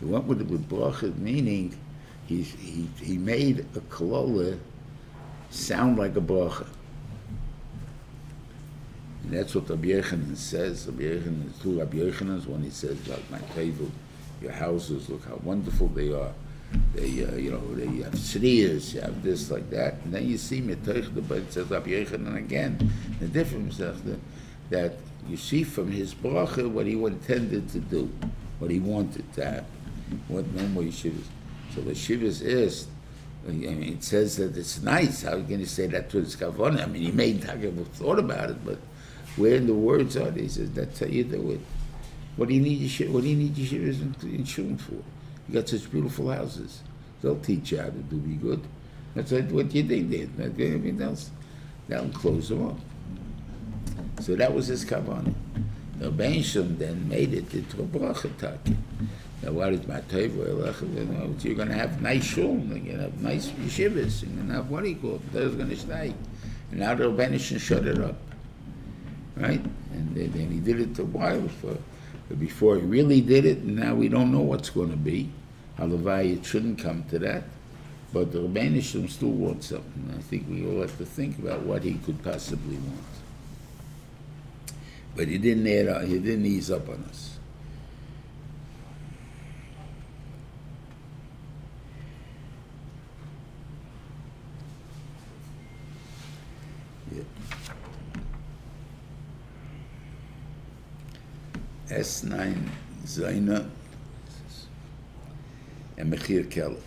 [0.00, 1.78] He went with it with bracha, meaning
[2.26, 4.58] he, he, he made a kolola
[5.50, 6.66] sound like a bracha.
[9.22, 10.86] And that's what Rabbi Yochanan says.
[10.86, 13.90] Rabbi Yochanan, two Rabbi Yochanans, when he says, like my table,
[14.40, 16.32] your houses, look how wonderful they are.
[16.94, 19.94] They, uh, you know, they have sriyas, you have this, like that.
[20.04, 22.92] And then you see Metoich, but it says Rabbi Yochanan again.
[23.20, 24.20] The difference is that,
[24.70, 24.92] that
[25.28, 28.10] you see from his bracha what he intended to do,
[28.58, 29.66] what he wanted to happen.
[30.28, 31.24] What no more yeshivas.
[31.74, 32.86] So the shivas is,
[33.48, 35.22] I mean, it says that it's nice.
[35.22, 36.82] How you can you say that to his kavanah?
[36.82, 38.78] I mean, he made Tagav thought about it, but
[39.36, 40.42] where in the words are they?
[40.42, 41.60] He says that's how you do it.
[42.36, 45.02] What do you need yeshiva, what do you need yeshivas in, in Shulin for?
[45.48, 46.82] You got such beautiful houses.
[47.20, 48.62] They'll teach you how to do be good.
[49.14, 50.38] That's what, you did.
[50.38, 51.30] Not anything else.
[51.88, 52.78] That'll close them up.
[54.20, 55.34] So that was his kavanah.
[55.98, 58.76] The Bensham then made it into a bracha taki.
[59.42, 59.80] Now what is?
[59.88, 64.22] Uh, you know, you're going to have nice shul, you're going to have nice yeshivas,
[64.22, 65.32] you're going to have what do you call it?
[65.32, 66.14] There's going to stay.
[66.70, 68.16] And now the Benisham shut it up.
[69.36, 69.60] Right?
[69.92, 71.76] And then he did it a while for,
[72.38, 75.30] before he really did it, and now we don't know what's going to be.
[75.78, 77.44] Halavai, it shouldn't come to that.
[78.12, 80.14] But the Rebbeinu still wants something.
[80.16, 83.06] I think we all have to think about what he could possibly want.
[85.16, 87.31] But he didn't add, he didn't ease up on us.
[101.88, 102.68] Esnan
[103.04, 103.68] Zaina
[105.98, 106.78] and Mechir Kelef.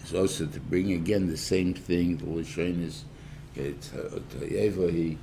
[0.00, 3.04] It's also to bring again the same thing, the Lashon is
[3.54, 5.16] it's uh, Otayevahi,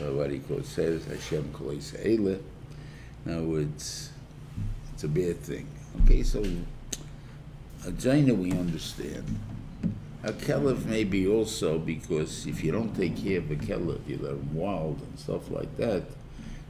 [0.00, 2.40] uh, what he calls says, Hashem Kolis Eile.
[3.24, 4.10] In other words,
[4.92, 5.68] it's a bad thing.
[6.02, 6.42] Okay, so
[7.86, 9.38] a Zaina we understand.
[10.24, 14.32] A Kelef maybe also because if you don't take care of a Kelef, you let
[14.32, 16.02] them wild and stuff like that,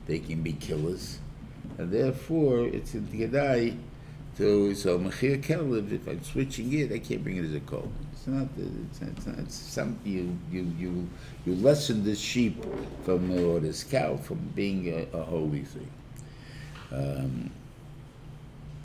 [0.07, 1.18] they can be killers
[1.79, 3.77] and therefore, it's in Gedai
[4.37, 7.93] to, so Mechir Kelev, if I'm switching it, I can't bring it as a cold.
[8.13, 11.09] It's not, it's, it's not, it's something, you, you, you,
[11.45, 12.65] you lessen this sheep
[13.05, 15.91] from, or this cow from being a, a holy thing.
[16.93, 17.51] Um,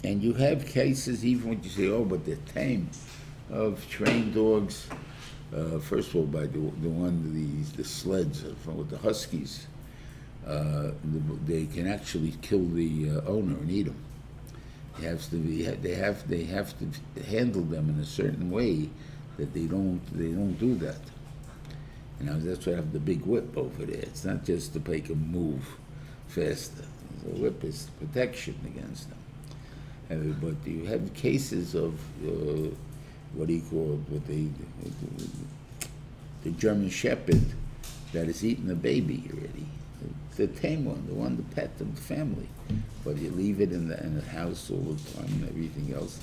[0.03, 2.89] and you have cases, even when you say, oh, but they're tame,
[3.51, 4.87] of trained dogs.
[5.55, 9.67] Uh, first of all, by the, the one, the, the sleds from with the Huskies,
[10.47, 10.91] uh,
[11.45, 13.97] they can actually kill the uh, owner and eat them.
[15.01, 18.89] Have to be, they have, they have to handle them in a certain way
[19.37, 20.99] that they don't, they don't do that.
[22.19, 24.01] You know, that's why I have the big whip over there.
[24.01, 25.77] It's not just to make them move
[26.27, 26.85] faster.
[27.23, 29.17] The whip is protection against them.
[30.11, 31.93] Uh, but you have cases of
[32.25, 32.69] uh,
[33.33, 34.11] what do you call it?
[34.11, 34.47] What they,
[36.43, 37.41] the German Shepherd
[38.11, 39.65] that has eaten a baby already.
[40.35, 42.47] The tame one, the one, the pet of the family.
[43.05, 46.19] But you leave it in the, in the house all the time and everything else.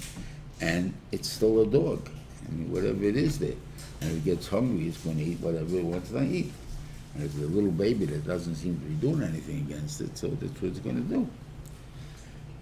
[0.60, 2.10] And it's still a dog.
[2.46, 3.54] I mean, whatever it is there.
[4.00, 6.52] And if it gets hungry, it's going to eat whatever it wants to eat.
[7.14, 10.28] And it's a little baby that doesn't seem to be doing anything against it, so
[10.28, 11.28] that's what it's going to do.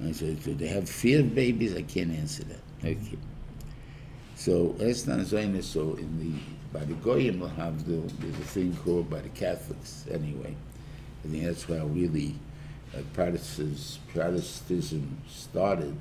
[0.04, 1.74] I said, do they have fear of babies?
[1.74, 2.60] I can't answer that.
[2.84, 3.18] Okay.
[4.36, 9.20] So Esnan Zaina, so in the by the Goyim Lahavdil, there's a thing called by
[9.20, 10.54] the Catholics anyway.
[11.24, 12.34] I think that's why really
[12.94, 15.96] uh, Protestantism started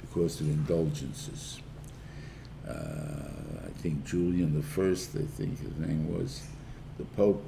[0.00, 1.60] because of indulgences.
[2.66, 2.72] Uh,
[3.64, 6.42] I think Julian First, I think his name was,
[6.98, 7.44] the Pope.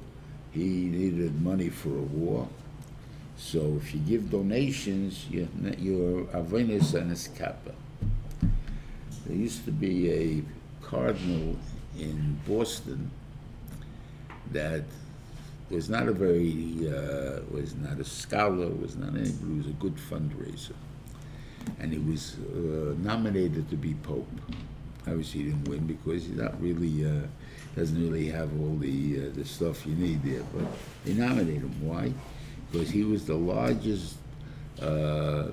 [0.52, 2.48] He needed money for a war,
[3.36, 5.48] so if you give donations, you're,
[5.78, 7.74] you're avenus and kappa.
[9.26, 10.42] There used to be a
[10.84, 11.56] cardinal
[11.98, 13.10] in Boston
[14.52, 14.84] that
[15.74, 19.66] was not a very, uh, was not a scholar, was not anything, but he was
[19.66, 20.74] a good fundraiser.
[21.80, 24.28] And he was uh, nominated to be Pope.
[25.06, 27.26] Obviously, he didn't win because he's not really, uh,
[27.74, 30.42] doesn't really have all the, uh, the stuff you need there.
[30.54, 30.66] But
[31.04, 31.86] they nominated him.
[31.86, 32.12] Why?
[32.70, 34.16] Because he was the largest,
[34.80, 35.48] uh,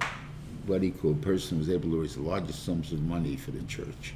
[0.68, 3.52] what he called, person who was able to raise the largest sums of money for
[3.52, 4.14] the church.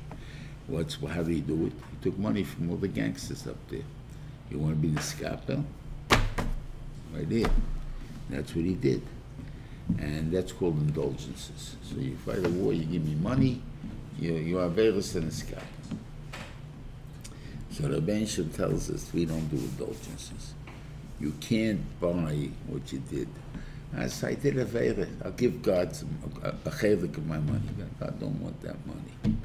[0.67, 1.73] What's, how did he do it?
[1.91, 3.83] He took money from all the gangsters up there.
[4.51, 5.65] You want to be the scalpel?
[7.15, 7.51] Right there.
[8.29, 9.01] That's what he did.
[9.99, 11.75] And that's called indulgences.
[11.83, 13.61] So you fight a war, you give me money,
[14.19, 15.67] you, you are very and a scalpel.
[17.71, 20.53] So the Ben Shem tells us we don't do indulgences.
[21.19, 23.29] You can't buy what you did.
[23.95, 25.07] I say, I did a favor.
[25.23, 26.09] I'll give God some,
[26.43, 27.61] a, a of my money.
[27.99, 29.37] God don't want that money.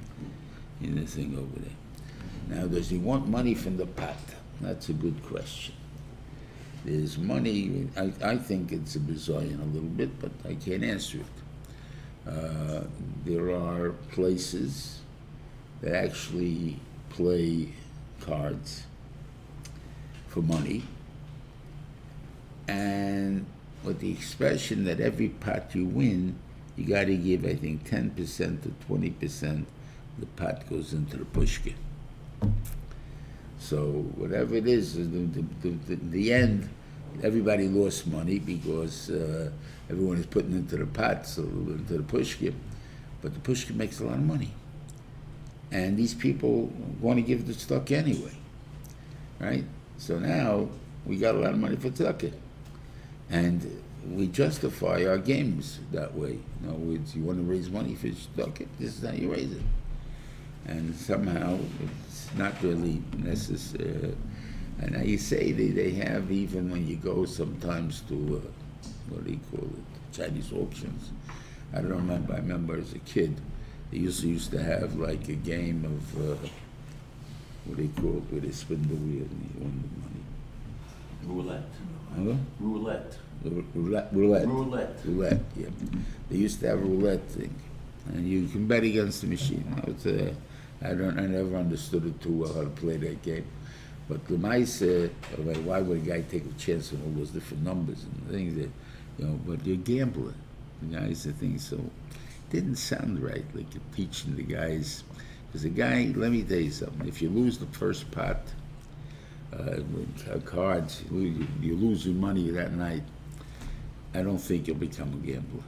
[0.82, 2.58] In the thing over there.
[2.58, 4.16] Now, does he want money from the pot?
[4.60, 5.74] That's a good question.
[6.84, 11.18] There's money, I, I think it's a bazillion a little bit, but I can't answer
[11.18, 12.30] it.
[12.30, 12.84] Uh,
[13.24, 15.00] there are places
[15.82, 16.78] that actually
[17.10, 17.68] play
[18.20, 18.84] cards
[20.28, 20.84] for money.
[22.68, 23.46] And
[23.82, 26.36] with the expression that every pot you win,
[26.76, 28.14] you got to give, I think, 10%
[28.62, 29.64] to 20%,
[30.18, 31.74] the pot goes into the pushkin.
[33.60, 33.84] So
[34.16, 35.44] whatever it is, the, the,
[35.86, 36.68] the, the end,
[37.22, 39.50] everybody lost money because uh,
[39.88, 42.58] everyone is putting into the pot, into the pushkin.
[43.22, 44.50] But the pushkin makes a lot of money,
[45.70, 48.32] and these people want to give the stock anyway,
[49.38, 49.64] right?
[49.98, 50.70] So now
[51.04, 52.32] we got a lot of money for tzedakah,
[53.28, 56.38] and we justify our games that way.
[56.62, 59.52] In other words, you want to raise money for tzedakah, this is how you raise
[59.52, 59.62] it,
[60.70, 64.14] and somehow it's not really necessary.
[64.80, 69.32] And you say they, they have even when you go sometimes to uh, what do
[69.32, 71.10] you call it Chinese auctions.
[71.74, 72.32] I don't remember.
[72.32, 73.36] I remember as a kid,
[73.90, 76.36] they used to used to have like a game of uh,
[77.66, 81.42] what do you call it where they spin the wheel and you win the money.
[81.42, 81.70] Roulette.
[82.16, 82.36] Huh?
[82.58, 83.18] Roulette.
[83.44, 84.08] Rou- Roulette.
[84.12, 84.46] Roulette.
[84.48, 84.96] Roulette.
[85.04, 85.68] Roulette, yeah.
[86.30, 87.54] They used to have a roulette thing,
[88.12, 89.64] and you can bet against the machine.
[89.76, 90.34] Now, It's a,
[90.82, 93.46] I don't, I never understood it too well how to play that game.
[94.08, 95.08] But the mice, uh,
[95.64, 98.70] why would a guy take a chance on all those different numbers and things that,
[99.18, 99.38] you know?
[99.46, 100.34] But you're gambling.
[100.82, 101.78] The guys, the thing, so
[102.50, 103.44] didn't sound right.
[103.54, 105.04] Like you're teaching the guys,
[105.46, 106.12] because the guy.
[106.16, 107.06] Let me tell you something.
[107.06, 108.40] If you lose the first pot,
[109.52, 109.80] uh,
[110.44, 113.02] cards, you lose your money that night.
[114.14, 115.62] I don't think you'll become a gambler.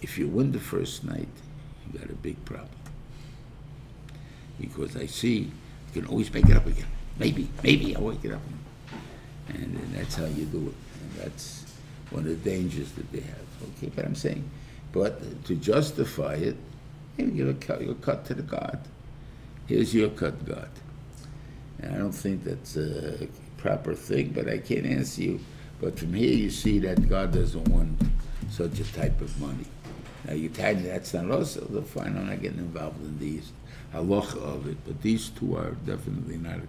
[0.00, 1.28] If you win the first night,
[1.86, 2.81] you got a big problem.
[4.60, 5.38] Because I see
[5.94, 6.86] you can always make it up again.
[7.18, 8.40] Maybe, maybe I'll wake it up.
[9.48, 10.74] And then that's how you do it.
[11.02, 11.64] And that's
[12.10, 13.46] one of the dangers that they have.
[13.76, 14.48] Okay, but I'm saying,
[14.92, 16.56] but to justify it,
[17.16, 18.80] you give a cut, you cut to the God.
[19.66, 20.68] Here's your cut, God.
[21.80, 25.40] And I don't think that's a proper thing, but I can't answer you.
[25.80, 28.00] But from here, you see that God doesn't want
[28.50, 29.66] such a type of money.
[30.24, 33.52] Now, you tell me that's not also, they're fine, I'm not getting involved in these
[33.92, 36.60] halacha of it, but these two are definitely not,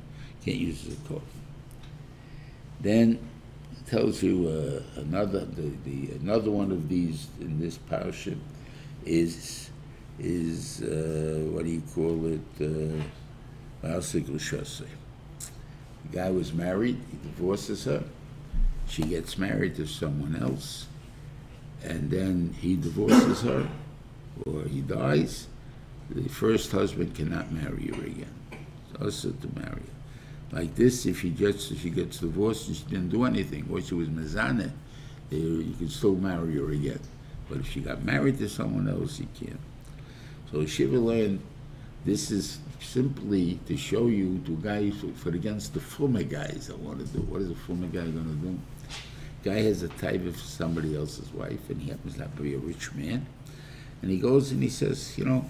[0.44, 1.22] can't use as a code.
[2.82, 3.20] Then
[3.88, 8.36] tells you uh, another, the, the, another one of these in this parasha
[9.06, 9.70] is,
[10.20, 13.04] is, uh, what do you call it, uh,
[13.86, 14.88] Ma'asik L'Shasei.
[15.40, 18.04] The guy was married, he divorces her,
[18.88, 20.88] she gets married to someone else,
[21.84, 23.68] and then he divorces her,
[24.46, 25.48] or he dies,
[26.10, 28.34] the first husband cannot marry her again.
[28.52, 30.58] It's also to marry her.
[30.60, 33.82] Like this, if she gets if she gets divorced and she didn't do anything, or
[33.82, 34.72] she was mezane,
[35.32, 37.00] eh, you can still marry her again.
[37.50, 39.60] But if she got married to someone else, you can't.
[40.52, 41.42] So Shiva learned
[42.06, 47.00] this is simply to show you to guys for against the fume guys that want
[47.00, 47.22] to do.
[47.22, 48.60] What is a fume guy going to do?
[49.44, 52.60] Guy has a type of somebody else's wife, and he happens not to be a
[52.60, 53.26] rich man,
[54.02, 55.46] and he goes and he says, you know,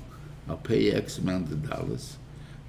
[0.48, 2.18] I'll pay X amount of dollars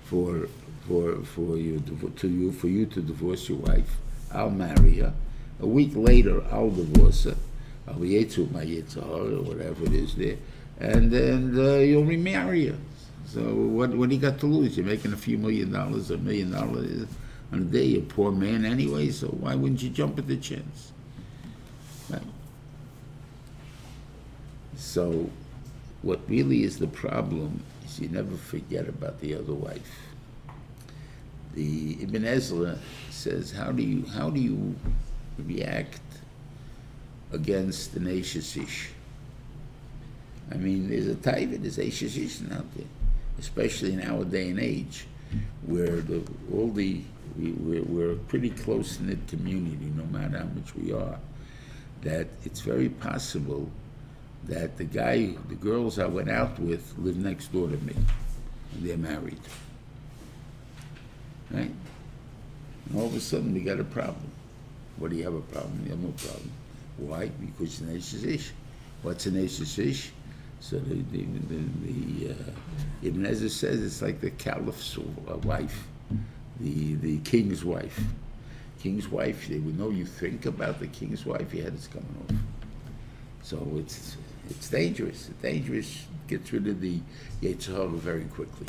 [0.05, 0.49] for
[0.87, 1.81] for for you
[2.19, 3.97] to you for you to divorce your wife.
[4.33, 5.13] I'll marry her.
[5.61, 7.37] A week later, I'll divorce her.
[7.87, 10.37] I'll be yetzu my yitzhar or whatever it is there,
[10.79, 12.79] and then uh, you'll remarry her.
[13.27, 14.77] So what what do you got to lose?
[14.77, 17.07] You're making a few million dollars, a million dollars
[17.53, 17.85] on a day.
[17.85, 20.93] You're a poor man anyway, so why wouldn't you jump at the chance?
[22.11, 22.23] Right.
[24.77, 25.31] So
[26.05, 30.01] what really is the problem is you never forget about the other wife.
[31.55, 32.79] The Ibn Ezra
[33.11, 34.75] says, how do you how do you
[35.39, 36.01] react
[37.33, 38.91] against an Ish?
[40.53, 42.87] I mean, there's a type of there's Ish out there,
[43.39, 45.07] especially in our day and age,
[45.67, 47.01] where the, all the
[47.39, 51.19] we, we're, we're a pretty close knit community, no matter how much we are.
[52.03, 53.71] That it's very possible
[54.49, 57.95] that the guy, the girls I went out with live next door to me,
[58.75, 59.41] and they're married.
[61.51, 61.71] Right?
[62.87, 64.31] And all of a sudden we got a problem.
[64.97, 65.81] What do you have a problem?
[65.85, 66.51] You have no problem.
[66.99, 67.29] Why?
[67.29, 68.53] Because an Ish is Ish.
[69.03, 70.13] What's an Ish?
[70.61, 72.51] So the, the, the, the uh,
[73.03, 75.87] Ibn Ezra says it's like the caliph's uh, wife,
[76.59, 78.01] the, the king's wife.
[78.81, 82.17] King's wife, they would know you think about the king's wife, your head is coming
[82.23, 82.37] off.
[83.43, 84.17] So it's
[84.51, 85.29] it's dangerous.
[85.29, 87.01] It's dangerous gets rid of the
[87.43, 88.67] Yetzirah very quickly.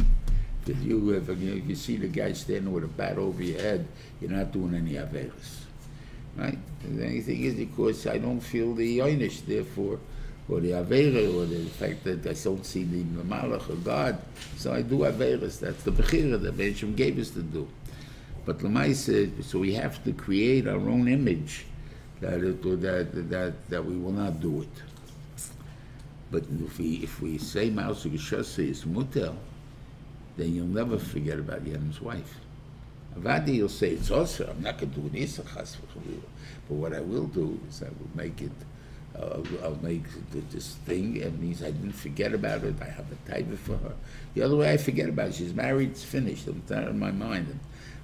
[0.63, 3.88] Because you, if you, see the guy standing with a bat over your head,
[4.19, 5.61] you're not doing any Averis.
[6.36, 6.57] Right?
[6.84, 9.99] And the only thing is because I don't feel the Einish, therefore,
[10.49, 14.19] or the Avera, or the fact that I don't see the Malach or God.
[14.57, 15.59] So I do Averis.
[15.59, 17.67] That's the Bechira that Bensham gave us to do.
[18.45, 21.65] But Lamai said, uh, so we have to create our own image
[22.21, 24.94] that, it, that, that, that we will not do it.
[26.36, 29.36] But if we if we say Mausu Geshase is mutel,
[30.36, 32.41] then you'll never forget about Yadam's wife.
[33.15, 36.27] Vadi, you'll say it's also, I'm not gonna do an Issa chas v'chalila.
[36.67, 38.51] But what I will do is I will make it,
[39.17, 43.05] uh, I'll make th- this thing, it means I didn't forget about it, I have
[43.09, 43.93] a taiva for her.
[44.33, 47.11] The other way I forget about it, she's married, it's finished, it's not in my
[47.11, 47.59] mind, and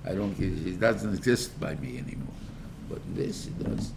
[0.10, 2.40] I don't, it doesn't exist by me anymore.
[2.90, 3.92] But this, it does.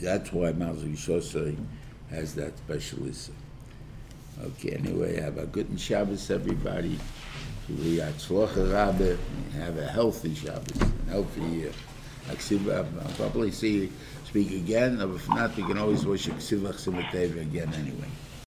[0.00, 1.56] That's why Mazel Shosai
[2.10, 3.32] has that special Issa.
[4.44, 6.98] Okay, anyway, have a good Shabbos, everybody.
[7.68, 9.18] Rabbe,
[9.54, 11.72] have a healthy Shabbos, a healthy year.
[12.30, 13.90] I'll probably see,
[14.26, 18.08] speak again, if not, we can always wish Aksiva Chsiva Teva again anyway.